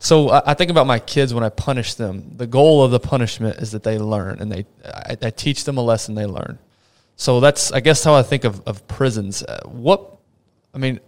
[0.00, 2.32] So I, I think about my kids when I punish them.
[2.36, 5.78] The goal of the punishment is that they learn, and they I, I teach them
[5.78, 6.58] a lesson they learn.
[7.16, 9.44] So that's I guess how I think of of prisons.
[9.44, 10.18] Uh, what
[10.74, 10.98] I mean,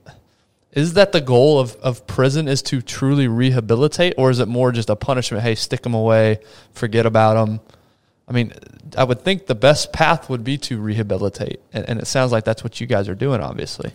[0.70, 4.70] is that the goal of of prison is to truly rehabilitate, or is it more
[4.70, 5.42] just a punishment?
[5.42, 6.38] Hey, stick them away,
[6.72, 7.60] forget about them.
[8.28, 8.52] I mean,
[8.96, 12.44] I would think the best path would be to rehabilitate, and, and it sounds like
[12.44, 13.92] that's what you guys are doing, obviously.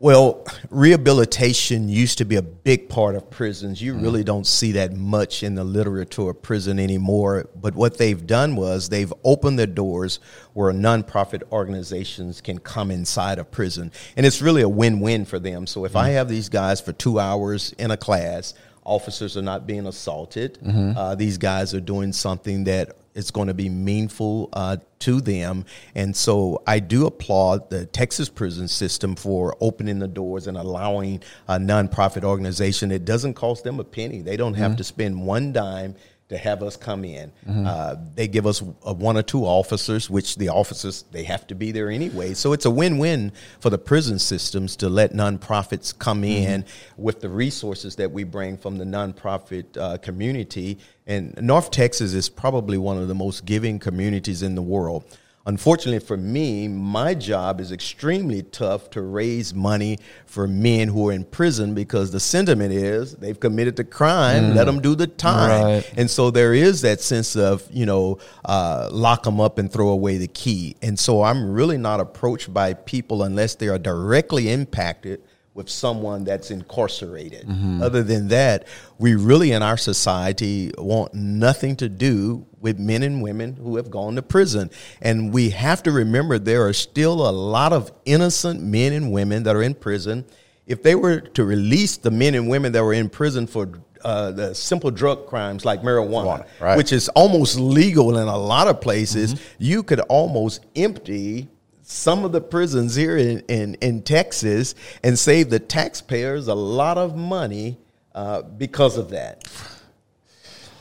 [0.00, 3.82] Well, rehabilitation used to be a big part of prisons.
[3.82, 7.48] You really don't see that much in the literature of prison anymore.
[7.60, 10.20] But what they've done was they've opened the doors
[10.52, 13.90] where nonprofit organizations can come inside of prison.
[14.16, 15.66] And it's really a win win for them.
[15.66, 16.14] So if I mm-hmm.
[16.14, 18.54] have these guys for two hours in a class,
[18.88, 20.58] officers are not being assaulted.
[20.96, 25.64] Uh, these guys are doing something that is going to be meaningful uh, to them.
[25.94, 31.22] And so I do applaud the Texas prison system for opening the doors and allowing
[31.48, 32.90] a nonprofit organization.
[32.92, 34.22] It doesn't cost them a penny.
[34.22, 35.96] They don't have to spend one dime
[36.28, 37.32] to have us come in.
[37.66, 41.54] Uh, they give us uh, one or two officers, which the officers they have to
[41.54, 42.34] be there anyway.
[42.34, 46.64] So it's a win-win for the prison systems to let nonprofits come in
[46.96, 50.78] with the resources that we bring from the nonprofit uh, community.
[51.06, 55.04] And North Texas is probably one of the most giving communities in the world.
[55.48, 61.12] Unfortunately for me, my job is extremely tough to raise money for men who are
[61.12, 65.62] in prison because the sentiment is they've committed the crime, let them do the time.
[65.62, 65.92] Right.
[65.96, 69.88] And so there is that sense of, you know, uh, lock them up and throw
[69.88, 70.76] away the key.
[70.82, 75.22] And so I'm really not approached by people unless they are directly impacted
[75.54, 77.48] with someone that's incarcerated.
[77.82, 78.68] Other than that,
[78.98, 83.90] we really in our society want nothing to do with men and women who have
[83.90, 84.70] gone to prison.
[85.00, 89.42] And we have to remember there are still a lot of innocent men and women
[89.44, 90.24] that are in prison.
[90.66, 93.70] If they were to release the men and women that were in prison for
[94.04, 96.76] uh, the simple drug crimes like marijuana, Right.
[96.76, 101.48] which is almost legal in a lot of places, you could almost empty
[101.82, 106.98] some of the prisons here in, in, in Texas and save the taxpayers a lot
[106.98, 107.78] of money
[108.14, 109.48] uh, because of that.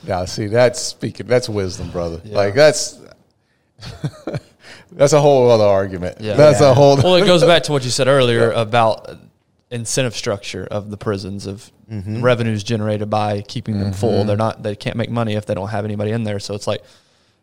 [0.04, 1.28] Yeah, see, that's speaking.
[1.28, 2.22] That's wisdom, brother.
[2.26, 3.00] Like that's
[4.91, 6.18] that's a whole other argument.
[6.20, 6.36] Yeah.
[6.36, 6.98] That's a whole.
[6.98, 9.10] well, it goes back to what you said earlier about
[9.70, 12.22] incentive structure of the prisons of Mm-hmm.
[12.22, 14.26] revenues generated by keeping them full.
[14.26, 16.38] They're not they can't make money if they don't have anybody in there.
[16.38, 16.84] So it's like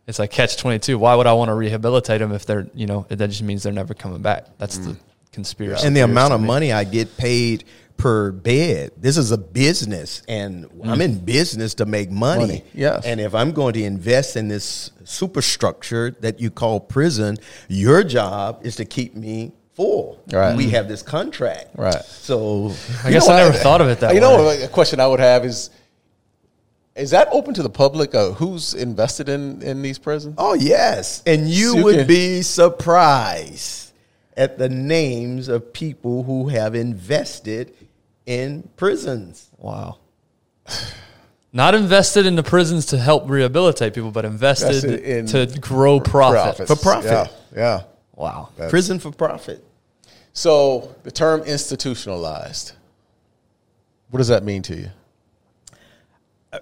[0.07, 0.99] it's like catch twenty two.
[0.99, 3.73] Why would I want to rehabilitate them if they're you know that just means they're
[3.73, 4.45] never coming back?
[4.59, 4.99] That's the
[5.33, 5.85] conspiracy.
[5.85, 5.87] Mm.
[5.87, 7.65] and the amount of money I get paid
[7.97, 8.90] per bed.
[8.97, 12.40] This is a business, and I'm in business to make money.
[12.40, 13.05] Money, yes.
[13.07, 17.36] And if I'm going to invest in this superstructure that you call prison,
[17.68, 20.20] your job is to keep me full.
[20.30, 20.57] Right.
[20.57, 21.70] We have this contract.
[21.76, 22.05] Right.
[22.05, 22.72] So
[23.05, 24.26] I guess I never thought of it that you way.
[24.28, 25.70] You know, a question I would have is:
[26.97, 28.14] Is that open to the public?
[28.14, 30.34] Uh, who's invested in in these prisons?
[30.38, 33.84] Oh yes, and you So you would can- be surprised
[34.37, 37.74] at the names of people who have invested
[38.26, 39.51] in prisons.
[39.59, 39.99] Wow.
[41.53, 46.01] Not invested in the prisons to help rehabilitate people, but invested, Invested in to grow
[46.01, 46.57] profit.
[46.57, 46.70] Profits.
[46.74, 47.32] For profit.
[47.53, 47.57] Yeah.
[47.57, 47.82] yeah.
[48.16, 48.49] Wow.
[48.70, 49.64] Prison for profit.
[50.32, 52.72] So the term institutionalized.
[54.11, 54.91] What does that mean to you?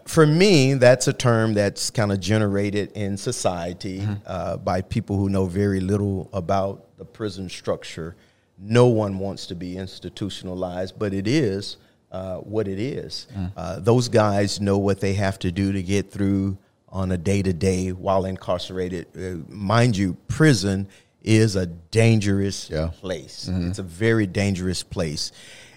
[0.07, 4.13] For me, that's a term that's kind of generated in society Mm-hmm.
[4.27, 8.17] uh, by people who know very little about the prison structure.
[8.59, 11.77] No one wants to be institutionalized, but it is
[12.11, 13.27] uh, what it is.
[13.37, 13.53] Mm.
[13.57, 16.57] Uh, those guys know what they have to do to get through
[16.89, 19.07] on a day to day while incarcerated.
[19.17, 20.87] Uh, mind you, prison
[21.23, 22.89] is a dangerous Yeah.
[23.01, 23.49] place.
[23.51, 25.33] It's a very dangerous place.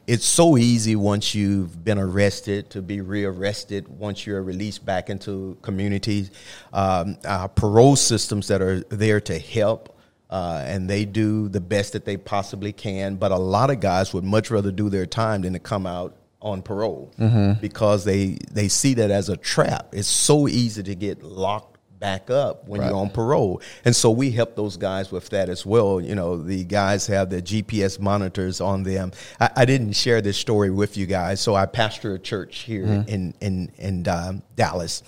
[0.07, 5.57] It's so easy once you've been arrested to be rearrested once you're released back into
[5.63, 6.29] communities.
[6.73, 7.17] Um,
[7.55, 9.97] parole systems that are there to help,
[10.29, 13.15] uh, and they do the best that they possibly can.
[13.15, 16.15] But a lot of guys would much rather do their time than to come out
[16.41, 17.11] on parole
[17.59, 19.87] because they they see that as a trap.
[19.91, 21.74] It's so easy to get locked
[22.05, 22.89] back up when Right.
[22.89, 23.61] you're on parole.
[23.83, 25.99] And so we help those guys with that as well.
[25.99, 29.11] You know, the guys have the GPS monitors on them.
[29.39, 31.41] I, I didn't share this story with you guys.
[31.41, 35.01] So I pastor a church here in in in um, Dallas.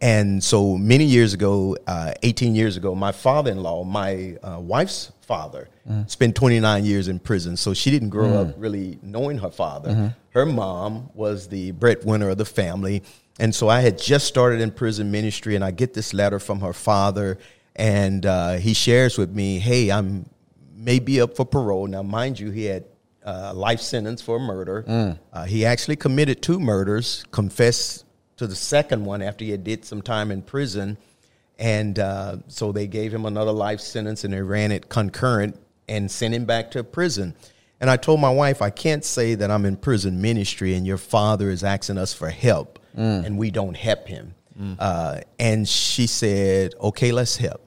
[0.00, 4.60] And so many years ago, uh, 18 years ago, my father in law, my uh,
[4.60, 5.68] wife's father,
[6.06, 7.56] spent 29 years in prison.
[7.56, 10.14] So she didn't grow up really knowing her father.
[10.30, 13.02] Her mom was the breadwinner of the family.
[13.38, 16.60] And so I had just started in prison ministry, and I get this letter from
[16.60, 17.38] her father,
[17.76, 20.28] and uh, he shares with me, Hey, I'm
[20.74, 21.86] maybe up for parole.
[21.86, 22.84] Now, mind you, he had
[23.24, 24.84] uh, life sentence for murder.
[25.32, 28.04] Uh, he actually committed two murders, confessed
[28.38, 30.96] to the second one after he had did some time in prison,
[31.58, 35.56] and uh, so they gave him another life sentence, and they ran it concurrent
[35.88, 37.34] and sent him back to prison.
[37.80, 40.98] And I told my wife, I can't say that I'm in prison ministry and your
[40.98, 44.34] father is asking us for help, and we don't help him.
[44.78, 47.62] Uh, and she said, "Okay, let's help."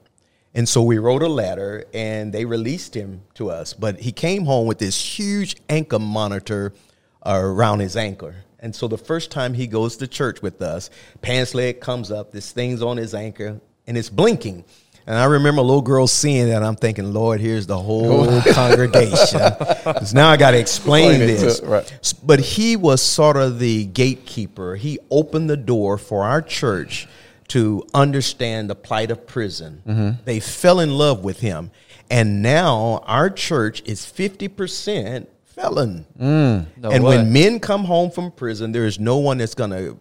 [0.54, 3.72] And so we wrote a letter and they released him to us.
[3.72, 6.74] But he came home with this huge ankle monitor
[7.24, 8.32] uh, around his ankle.
[8.58, 10.90] And so the first time he goes to church with us,
[11.22, 14.64] pants leg comes up, this thing's on his ankle, and it's blinking.
[15.06, 19.40] And I remember a little girl seeing that, I'm thinking, Lord, here's the whole congregation.
[19.40, 21.60] 'Cause now I got to explain Explain it to- this.
[21.62, 22.04] right.
[22.22, 24.76] But he was sort of the gatekeeper.
[24.76, 27.08] He opened the door for our church
[27.48, 29.82] to understand the plight of prison.
[29.86, 30.22] Mm-hmm.
[30.24, 31.70] They fell in love with him.
[32.10, 36.06] And now our church is 50% felon.
[36.18, 36.66] Mm.
[36.76, 37.16] No and way.
[37.16, 39.98] when men come home from prison, there is no one that's going to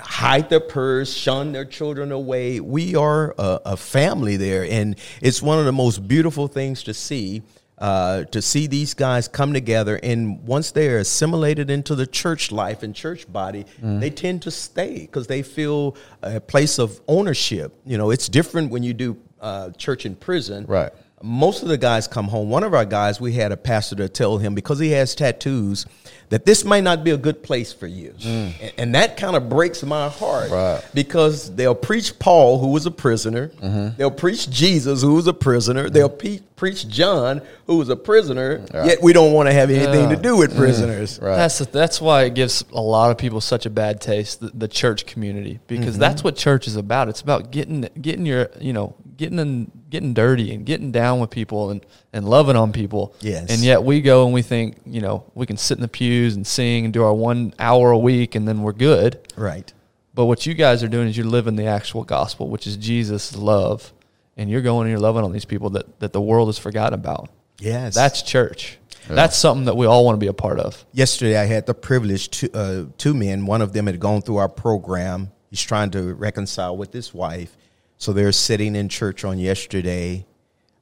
[0.00, 2.60] hide their purse, shun their children away.
[2.60, 6.94] We are a, a family there, and it's one of the most beautiful things to
[6.94, 7.42] see.
[7.78, 12.82] Uh, to see these guys come together, and once they're assimilated into the church life
[12.82, 17.74] and church body, they tend to stay because they feel a place of ownership.
[17.86, 20.92] You know, it's different when you do uh, church in prison, Right.
[21.22, 22.50] most of the guys come home.
[22.50, 25.86] One of our guys, we had a pastor to tell him because he has tattoos
[26.30, 28.14] that this might not be a good place for you.
[28.20, 28.52] Mm.
[28.60, 30.50] And, and that kind of breaks my heart.
[30.50, 30.82] Right.
[30.94, 33.48] Because they'll preach Paul, who was a prisoner.
[33.48, 33.96] Mm-hmm.
[33.96, 35.84] They'll preach Jesus, who was a prisoner.
[35.84, 35.92] Mm-hmm.
[35.92, 38.64] They'll pe- preach John, who was a prisoner.
[38.72, 40.58] Yet we don't want to have anything to do with mm.
[40.58, 41.18] prisoners.
[41.20, 41.36] Right.
[41.36, 44.40] That's that's why it gives a lot of people such a bad taste.
[44.40, 46.00] The, the church community, because mm-hmm.
[46.00, 47.08] that's what church is about.
[47.08, 51.30] It's about getting getting your you know getting in, getting dirty and getting down with
[51.30, 53.14] people and and loving on people.
[53.20, 53.50] Yes.
[53.50, 56.34] And yet we go and we think you know we can sit in the pews
[56.34, 59.20] and sing and do our one hour a week and then we're good.
[59.36, 59.72] Right.
[60.14, 63.36] But what you guys are doing is you're living the actual gospel, which is Jesus'
[63.36, 63.92] love,
[64.36, 66.94] and you're going and you're loving on these people that that the world has forgotten
[66.94, 67.28] about.
[67.58, 67.94] Yes.
[67.94, 68.78] That's church.
[69.08, 70.84] That's something that we all want to be a part of.
[70.92, 73.44] Yesterday, I had the privilege to uh, two men.
[73.44, 75.32] One of them had gone through our program.
[75.50, 77.56] He's trying to reconcile with his wife,
[78.00, 80.24] so they're sitting in church on yesterday.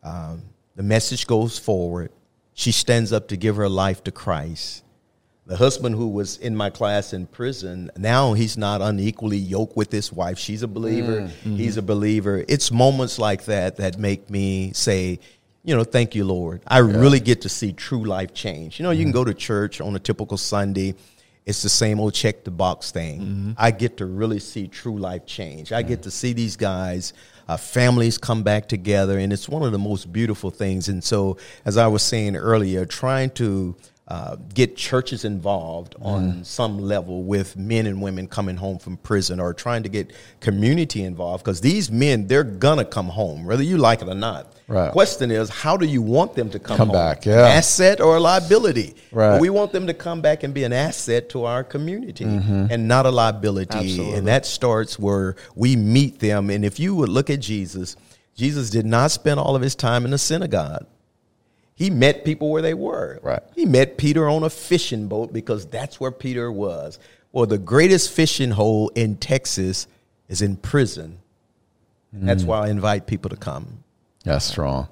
[0.04, 0.44] Um,
[0.76, 2.12] the message goes forward.
[2.54, 4.84] She stands up to give her life to Christ.
[5.44, 9.90] The husband who was in my class in prison, now he's not unequally yoked with
[9.90, 10.38] his wife.
[10.38, 11.56] She's a believer, mm, mm-hmm.
[11.56, 12.44] he's a believer.
[12.46, 15.18] It's moments like that that make me say,
[15.64, 16.62] you know, thank you, Lord.
[16.68, 18.78] I really get to see true life change.
[18.78, 19.18] You know, you can mm-hmm.
[19.18, 20.94] go to church on a typical Sunday,
[21.48, 23.54] it's the same old check the box thing.
[23.56, 25.72] I get to really see true life change.
[25.72, 27.14] I get to see these guys,
[27.48, 30.90] uh, families come back together, and it's one of the most beautiful things.
[30.90, 33.74] And so, as I was saying earlier, trying to
[34.08, 39.40] uh, get churches involved on some level with men and women coming home from prison
[39.40, 43.76] or trying to get community involved because these men they're gonna come home whether you
[43.76, 44.92] like it or not Right.
[44.92, 46.94] question is how do you want them to come, Come home?
[46.94, 47.48] back, yeah.
[47.48, 49.40] asset or a liability Right.
[49.40, 52.66] we want them to come back and be an asset to our community mm-hmm.
[52.70, 54.18] and not a liability Absolutely.
[54.18, 57.96] and that starts where we meet them and if you would look at jesus
[58.34, 60.86] jesus did not spend all of his time in the synagogue
[61.78, 63.20] he met people where they were.
[63.22, 63.40] Right.
[63.54, 66.98] He met Peter on a fishing boat because that's where Peter was.
[67.30, 69.86] Well, the greatest fishing hole in Texas
[70.28, 71.20] is in prison.
[72.12, 72.46] That's mm.
[72.46, 73.84] why I invite people to come.
[74.24, 74.88] That's strong.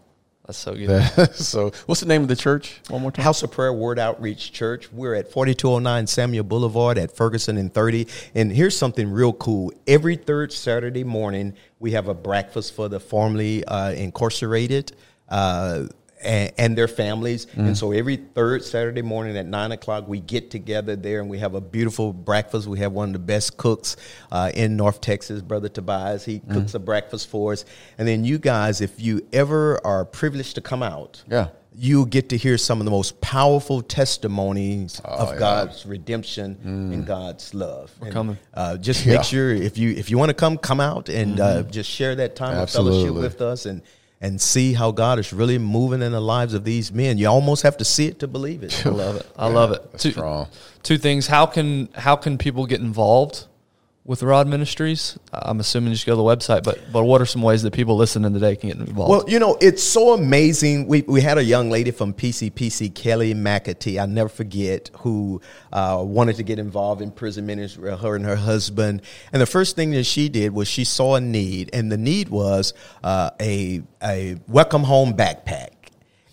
[0.47, 1.03] That's so good.
[1.35, 2.81] so, what's the name of the church?
[2.89, 3.25] One more time.
[3.25, 4.93] House of Prayer Word Outreach Church.
[4.93, 8.07] We're at 4209 Samuell Boulevard at Ferguson and 30.
[8.35, 9.73] And here's something real cool.
[9.89, 14.93] Every third Saturday morning, we have a breakfast for the formerly uh, incarcerated.
[15.29, 15.87] Uh,
[16.23, 17.47] and, and their families.
[17.55, 21.39] And so every third Saturday morning at nine o'clock, we get together there and we
[21.39, 22.67] have a beautiful breakfast.
[22.67, 23.97] We have one of the best cooks
[24.33, 26.25] uh, in North Texas, Brother Tobias.
[26.25, 27.65] He cooks a breakfast for us.
[27.99, 31.49] And then you guys, if you ever are privileged to come out, Yeah.
[31.79, 35.39] you get to hear some of the most powerful testimonies of Oh, yeah.
[35.39, 37.93] God's redemption and God's love.
[38.01, 38.39] We're coming.
[38.55, 39.17] Uh, just Yeah.
[39.17, 42.15] make sure if you if you want to come, come out and uh, just share
[42.17, 43.83] that time of fellowship with us and
[44.21, 47.19] and see how God is really moving in the lives of these men.
[47.19, 48.85] You almost have to see it to believe it.
[48.87, 49.27] I love it.
[49.37, 49.99] I love it.
[49.99, 50.49] Two, strong.
[50.83, 51.27] two things.
[51.27, 53.47] How can how can people get involved
[54.07, 55.19] with ROD Ministries?
[55.33, 57.73] I'm assuming you just go to the website, but but what are some ways that
[57.73, 59.11] people listening today can get involved?
[59.11, 60.87] Well, you know, it's so amazing.
[60.87, 65.41] We, we had a young lady from PCPC, Kelly McAtee, I'll never forget, who
[65.73, 69.03] uh, wanted to get involved in prison ministry, her and her husband.
[69.33, 72.29] And the first thing that she did was she saw a need, and the need
[72.29, 75.71] was uh, a, a welcome home backpack.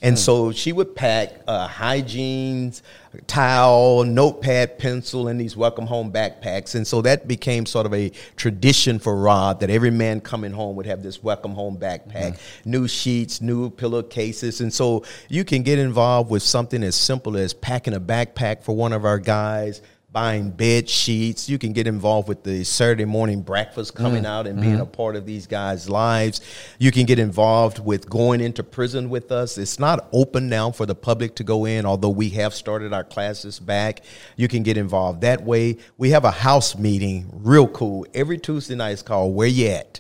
[0.04, 2.82] And so she would pack uh, hygienes,
[3.26, 6.76] towel, notepad, pencil, and these welcome home backpacks.
[6.76, 10.76] And so that became sort of a tradition for ROD that every man coming home
[10.76, 14.60] would have this welcome home backpack, new sheets, new pillowcases.
[14.60, 18.76] And so you can get involved with something as simple as packing a backpack for
[18.76, 19.82] one of our guys
[20.14, 21.50] buying bed sheets.
[21.50, 24.84] You can get involved with the Saturday morning breakfast coming mm, out and being mm-hmm.
[24.84, 26.40] a part of these guys' lives.
[26.78, 29.58] You can get involved with going into prison with us.
[29.58, 33.04] It's not open now for the public to go in, although we have started our
[33.04, 34.02] classes back.
[34.38, 35.78] You can get involved that way.
[35.98, 38.92] We have a house meeting, real cool, every Tuesday night.
[38.92, 40.00] It's called Where You At?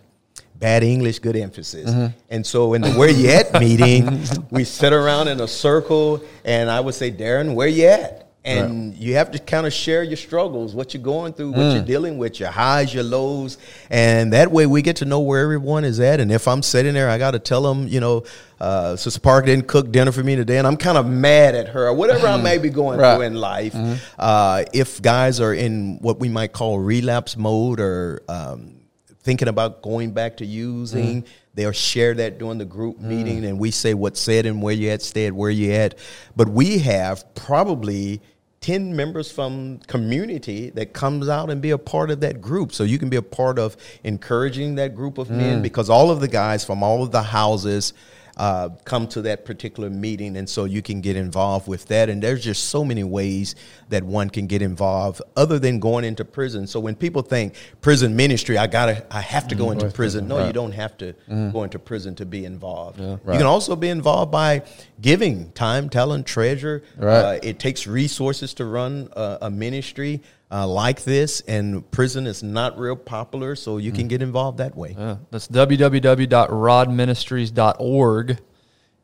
[0.55, 1.89] bad English, good emphasis.
[1.89, 2.17] Mm-hmm.
[2.29, 6.71] And so in the where you at meeting, we sit around in a circle and
[6.71, 8.22] I would say, Darren, where you at?
[8.45, 11.83] And you have to kind of share your struggles, what you're going through, what you're
[11.85, 13.57] dealing with, your highs, your lows.
[13.89, 16.19] And that way we get to know where everyone is at.
[16.19, 18.23] And if I'm sitting there, I got to tell them, you know,
[18.59, 21.69] uh, Sister Park didn't cook dinner for me today, and I'm kind of mad at
[21.69, 23.15] her, or whatever I may be going Right.
[23.15, 23.75] through in life.
[24.19, 28.75] Uh, if guys are in what we might call relapse mode or um,
[29.21, 31.23] thinking about going back to using.
[31.55, 34.89] They'll share that during the group meeting, and we say what's said and where you
[34.89, 35.93] at, stay at where you at.
[36.35, 38.21] But we have probably
[38.63, 42.71] 10 members from community that comes out and be a part of that group.
[42.71, 45.63] So you can be a part of encouraging that group of men mm.
[45.63, 47.91] because all of the guys from all of the houses
[48.37, 52.09] uh, come to that particular meeting, and so you can get involved with that.
[52.09, 53.55] And there's just so many ways
[53.89, 56.65] that one can get involved, other than going into prison.
[56.65, 60.27] So when people think prison ministry, I gotta, I have to go into prison.
[60.27, 62.99] No, you don't have to go into prison to be involved.
[62.99, 64.63] You can also be involved by
[65.01, 66.83] giving time, talent, treasure.
[66.97, 67.37] Right.
[67.37, 70.21] Uh, it takes resources to run a, a ministry.
[70.53, 74.77] Uh, like this, and prison is not real popular, so you can get involved that
[74.77, 74.93] way.
[74.95, 78.37] Yeah, that's www.rodministries.org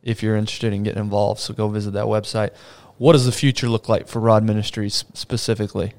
[0.03, 1.39] if you're interested in getting involved.
[1.39, 2.51] So go visit that website.
[2.99, 5.93] What does the future look like for ROD Ministries specifically?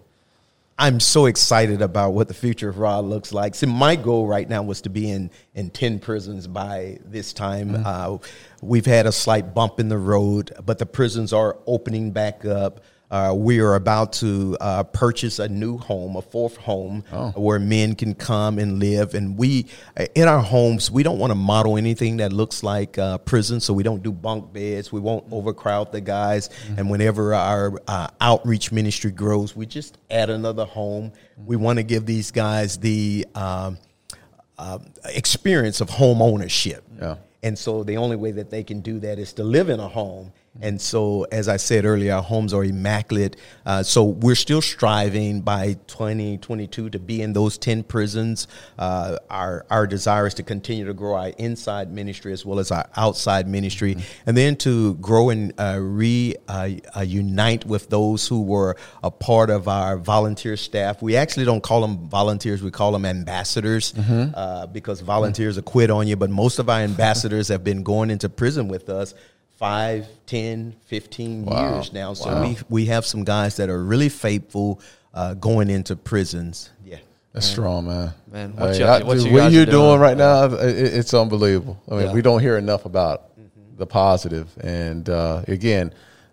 [0.78, 3.55] I'm so excited about what the future of ROD looks like.
[3.55, 7.82] So my goal right now was to be in in ten prisons by this time.
[7.84, 8.18] Uh,
[8.62, 12.80] we've had a slight bump in the road, but the prisons are opening back up.
[13.11, 17.02] Uh, we are about to uh, purchase a new home, a fourth home,
[17.34, 19.14] where men can come and live.
[19.14, 22.98] And we, uh, in our homes, we don't want to model anything that looks like
[22.98, 23.61] uh, prison.
[23.61, 24.92] So we don't do bunk beds.
[24.92, 26.50] We won't overcrowd the guys.
[26.76, 31.12] And whenever our uh, outreach ministry grows, we just add another home.
[31.44, 33.78] We want to give these guys the um,
[34.56, 36.84] uh, experience of home ownership.
[37.00, 37.16] Yeah.
[37.42, 39.88] And so the only way that they can do that is to live in a
[39.88, 40.32] home.
[40.61, 43.36] And so, as I said earlier, our homes are immaculate.
[43.64, 48.48] Uh, so we're still striving by 2022 to be in those 10 prisons.
[48.76, 52.72] Uh, our, our desire is to continue to grow our inside ministry as well as
[52.72, 53.96] our outside ministry,
[54.26, 59.11] and then to grow and uh, re uh, uh, unite with those who were a
[59.11, 61.01] part of our volunteer staff.
[61.01, 63.94] We actually don't call them volunteers, we call them ambassadors
[64.34, 68.11] uh, because volunteers will quit on you, but most of our ambassadors have been going
[68.11, 69.14] into prison with us
[69.64, 71.74] five, 10, 15 Wow.
[71.74, 72.14] years now.
[72.14, 72.42] So Wow.
[72.42, 74.80] we, we have some guys that are really faithful
[75.12, 76.70] uh, going into prisons.
[76.82, 76.96] Yeah.
[77.34, 78.14] That's strong, man.
[78.32, 80.76] Man, what Hey, you- I- what dude, you what you're doing, doing right now, it,
[80.76, 81.78] it's unbelievable.
[81.90, 82.12] I mean, Yeah.
[82.14, 83.24] we don't hear enough about
[83.76, 84.48] the positive.
[84.62, 85.92] And uh, again,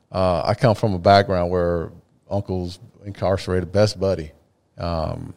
[0.09, 1.91] uh, I come from a background where
[2.31, 4.31] uncle's incarcerated, best buddy.
[4.77, 5.33] Um,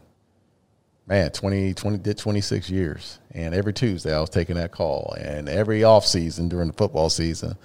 [1.09, 3.18] man, 20, 20, did 26 years.
[3.32, 5.16] And every Tuesday I was taking that call.
[5.20, 7.57] And every off season during the football season,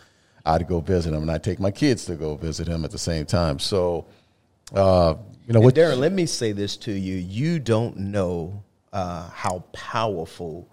[0.46, 1.22] I'd go visit him.
[1.24, 3.60] And I'd take my kids to go visit him at the same time.
[3.60, 4.06] So,
[4.74, 5.16] uh,
[5.48, 7.16] you know, what, Darren, let me say this to you.
[7.16, 10.68] You don't know uh, how powerful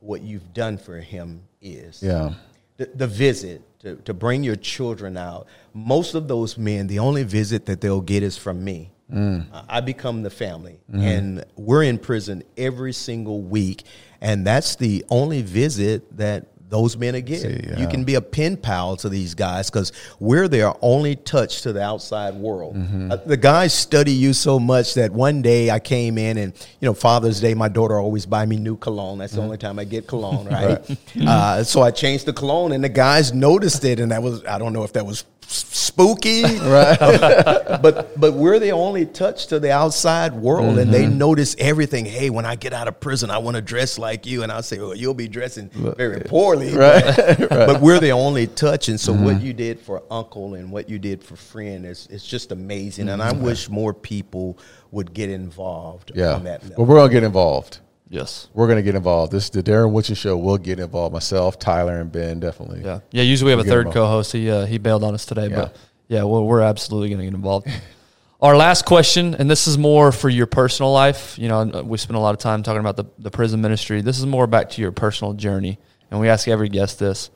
[0.00, 2.02] what you've done for him is.
[2.02, 2.32] yeah.
[2.78, 7.22] the, the visit to, to bring your children out most of those men the only
[7.22, 9.46] visit that they'll get is from me Mm.
[9.52, 11.00] I- i become the family Mm-hmm.
[11.02, 13.82] and we're in prison every single week
[14.22, 17.40] and that's the only visit that those men again.
[17.40, 21.62] See, You can be a pen pal to these guys because we're their only touch
[21.62, 22.76] to the outside world.
[22.76, 23.12] Mm-hmm.
[23.12, 26.86] Uh, the guys study you so much that one day I came in and, you
[26.86, 29.18] know, Father's Day, my daughter always buy me new cologne.
[29.18, 30.98] That's the only time I get cologne, right?
[31.26, 33.98] uh, so I changed the cologne and the guys noticed it.
[33.98, 36.98] And that was, I don't know if that was spooky, Right.
[37.82, 41.18] but but we're the only touch to the outside world, and they mm-hmm.
[41.18, 42.04] notice everything.
[42.04, 44.60] Hey, when I get out of prison, I want to dress like you, and I
[44.60, 47.48] say, well, you'll be dressing very poorly, Right.
[47.48, 48.88] but we're the only touch.
[48.88, 49.46] And so, what mm-hmm.
[49.46, 53.08] you did for Uncle and what you did for Friend is it's just amazing.
[53.08, 53.42] And I mm-hmm.
[53.42, 54.58] wish more people
[54.92, 56.38] would get involved Yeah.
[56.76, 57.80] Well, we're gonna get involved.
[58.10, 58.48] Yes.
[58.52, 59.30] we're going to get involved.
[59.32, 60.36] This the Darren Woodson show.
[60.36, 61.12] We'll get involved.
[61.14, 62.82] Myself, Tyler, and Ben definitely.
[62.84, 63.00] Yeah.
[63.12, 63.22] Yeah.
[63.22, 64.32] Usually we have a third co-host.
[64.32, 65.56] He uh, he bailed on us today, Yeah.
[65.56, 65.76] but
[66.08, 67.68] yeah, well, we're absolutely going to get involved.
[68.42, 71.38] Our last question, and this is more for your personal life.
[71.38, 74.00] You know, we spent a lot of time talking about the, the prison ministry.
[74.00, 75.78] This is more back to your personal journey.
[76.10, 77.30] And we ask every guest this.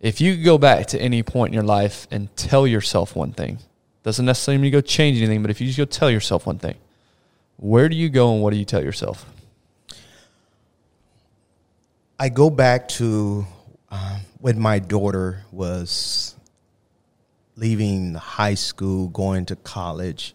[0.00, 3.32] If you could go back to any point in your life and tell yourself one
[3.32, 3.60] thing,
[4.02, 6.58] doesn't necessarily mean you go change anything, but if you just go tell yourself one
[6.58, 6.74] thing,
[7.56, 9.24] where do you go and what do you tell yourself?
[12.22, 13.44] I go back to
[13.90, 16.36] um, when my daughter was
[17.56, 20.32] leaving high school, going to college,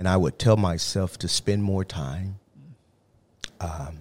[0.00, 2.40] and I would tell myself to spend more time.
[3.60, 3.98] Um,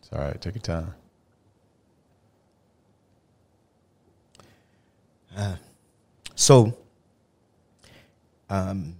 [0.00, 0.38] It's all right.
[0.42, 0.94] Take your time.
[6.34, 6.76] So,
[8.54, 8.96] um,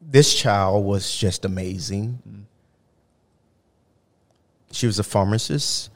[0.00, 2.46] this child was just amazing.
[4.70, 5.90] She was a pharmacist.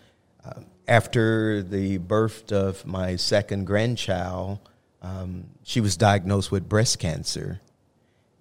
[0.44, 4.58] Uh, after the birth of my second grandchild,
[5.02, 7.60] um, she was diagnosed with breast cancer.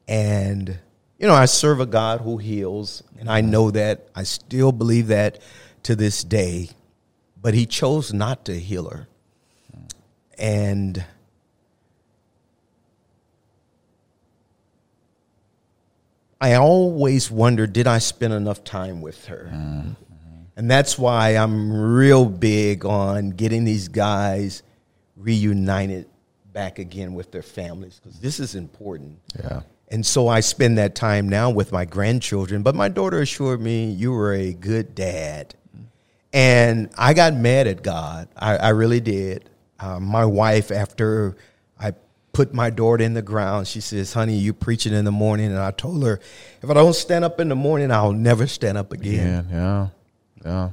[0.08, 0.80] And,
[1.20, 4.08] you know, I serve a God who heals, and I know that.
[4.16, 5.42] I still believe that
[5.84, 6.72] to this day.
[7.40, 9.08] But He chose not to heal her.
[10.40, 11.06] And
[16.44, 19.50] I always wonder did I spend enough time with her?
[20.58, 24.62] And that's why I'm real big on getting these guys
[25.16, 26.06] reunited
[26.52, 29.20] back again with their families because this is important.
[29.42, 29.62] Yeah.
[29.88, 32.62] And so I spend that time now with my grandchildren.
[32.62, 35.56] But my daughter assured me, you were a good dad.
[36.34, 38.28] And I got mad at God.
[38.36, 39.50] I, I really did.
[39.80, 41.38] Um, my wife, after
[42.34, 45.52] put my daughter in the ground, she says, honey, you preaching in the morning.
[45.52, 46.20] And I told her,
[46.62, 49.48] if I don't stand up in the morning, I'll never stand up again.
[49.50, 49.56] Yeah.
[49.56, 49.88] Yeah.
[50.44, 50.70] Yeah.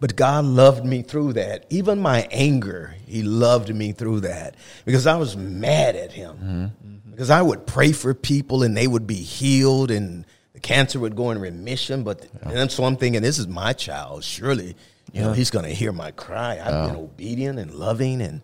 [0.00, 1.66] But God loved me through that.
[1.68, 6.36] Even my anger, He loved me through that because I was mad at Him.
[6.36, 6.64] Mm-hmm.
[6.64, 7.10] Mm-hmm.
[7.10, 10.24] Because I would pray for people and they would be healed and
[10.54, 12.02] the cancer would go in remission.
[12.02, 14.24] But and so I'm thinking, this is my child.
[14.24, 14.74] Surely,
[15.12, 16.58] you know, He's going to hear my cry.
[16.58, 18.40] I've been obedient and loving and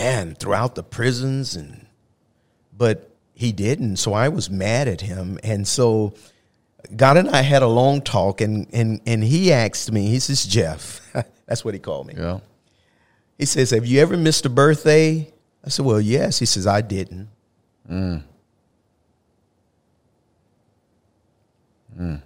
[0.00, 1.86] man throughout the prisons and
[2.76, 3.96] but He didn't.
[3.96, 6.14] So I was mad at Him, and so.
[6.96, 10.08] God and I had a long talk, and and and he asked me.
[10.08, 11.00] He says, "Jeff,
[11.46, 12.40] that's what he called me." Yeah.
[13.38, 15.30] He says, "Have you ever missed a birthday?"
[15.64, 17.28] I said, "Well, yes." He says, "I didn't."
[17.88, 18.22] Mm.
[21.98, 22.22] Mm.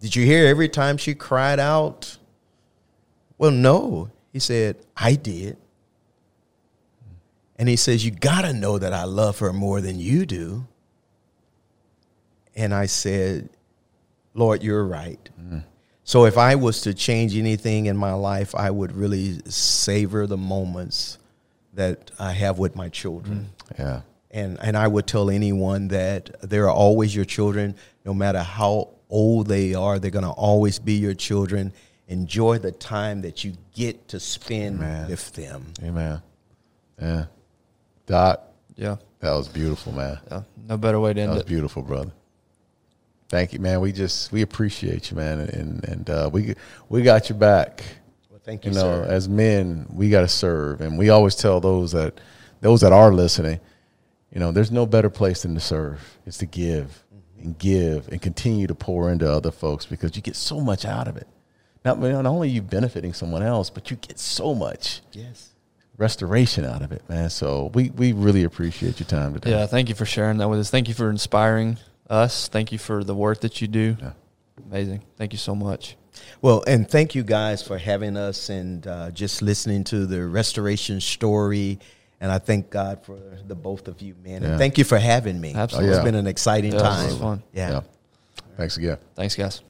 [0.00, 2.18] Did you hear every time she cried out?
[3.38, 4.10] Well, no.
[4.32, 5.56] He said, "I did."
[7.58, 10.66] And he says, "You got to know that I love her more than you do."
[12.54, 13.50] And I said,
[14.34, 15.28] Lord, you're right.
[15.40, 15.64] Mm.
[16.04, 20.36] So if I was to change anything in my life, I would really savor the
[20.36, 21.18] moments
[21.74, 23.50] that I have with my children.
[23.74, 23.78] Mm.
[23.78, 24.00] Yeah.
[24.30, 27.74] And and I would tell anyone that there are always your children,
[28.04, 31.72] no matter how old they are, they're gonna always be your children.
[32.08, 35.08] Enjoy the time that you get to spend Man.
[35.08, 35.72] with them.
[35.82, 36.22] Amen.
[37.00, 37.26] Yeah.
[38.08, 38.40] Doc,
[38.76, 38.96] Yeah.
[39.20, 40.18] that was beautiful, man.
[40.30, 40.42] Yeah.
[40.68, 41.46] No better way to end That was it.
[41.48, 42.10] beautiful, brother.
[43.28, 43.80] Thank you, man.
[43.80, 46.54] We just we appreciate you, man, and and uh, we
[46.88, 47.84] we got your back.
[48.30, 49.06] Well, thank you, You know, sir.
[49.08, 52.18] as men, we got to serve, and we always tell those that
[52.62, 53.60] those that are listening,
[54.32, 56.18] you know, there's no better place than to serve.
[56.24, 57.04] It's to give
[57.38, 61.06] and give and continue to pour into other folks because you get so much out
[61.06, 61.28] of it.
[61.84, 65.50] Not, not only you benefiting someone else, but you get so much yes.
[65.98, 67.28] Restoration out of it, man.
[67.28, 69.50] So we we really appreciate your time today.
[69.50, 70.70] Yeah, thank you for sharing that with us.
[70.70, 71.76] Thank you for inspiring
[72.08, 72.48] us.
[72.48, 73.96] Thank you for the work that you do.
[74.00, 74.12] Yeah.
[74.70, 75.02] Amazing.
[75.16, 75.96] Thank you so much.
[76.42, 81.00] Well, and thank you guys for having us and uh, just listening to the restoration
[81.00, 81.78] story.
[82.20, 83.16] And I thank God for
[83.46, 84.42] the both of you, man.
[84.42, 84.48] Yeah.
[84.50, 85.54] And thank you for having me.
[85.54, 85.90] Absolutely.
[85.90, 86.04] It's Oh, yeah.
[86.04, 87.06] been an exciting Yeah, this time.
[87.06, 87.42] was fun.
[87.52, 87.70] Yeah.
[87.70, 87.80] yeah.
[88.56, 88.98] Thanks again.
[89.14, 89.62] Thanks, guys.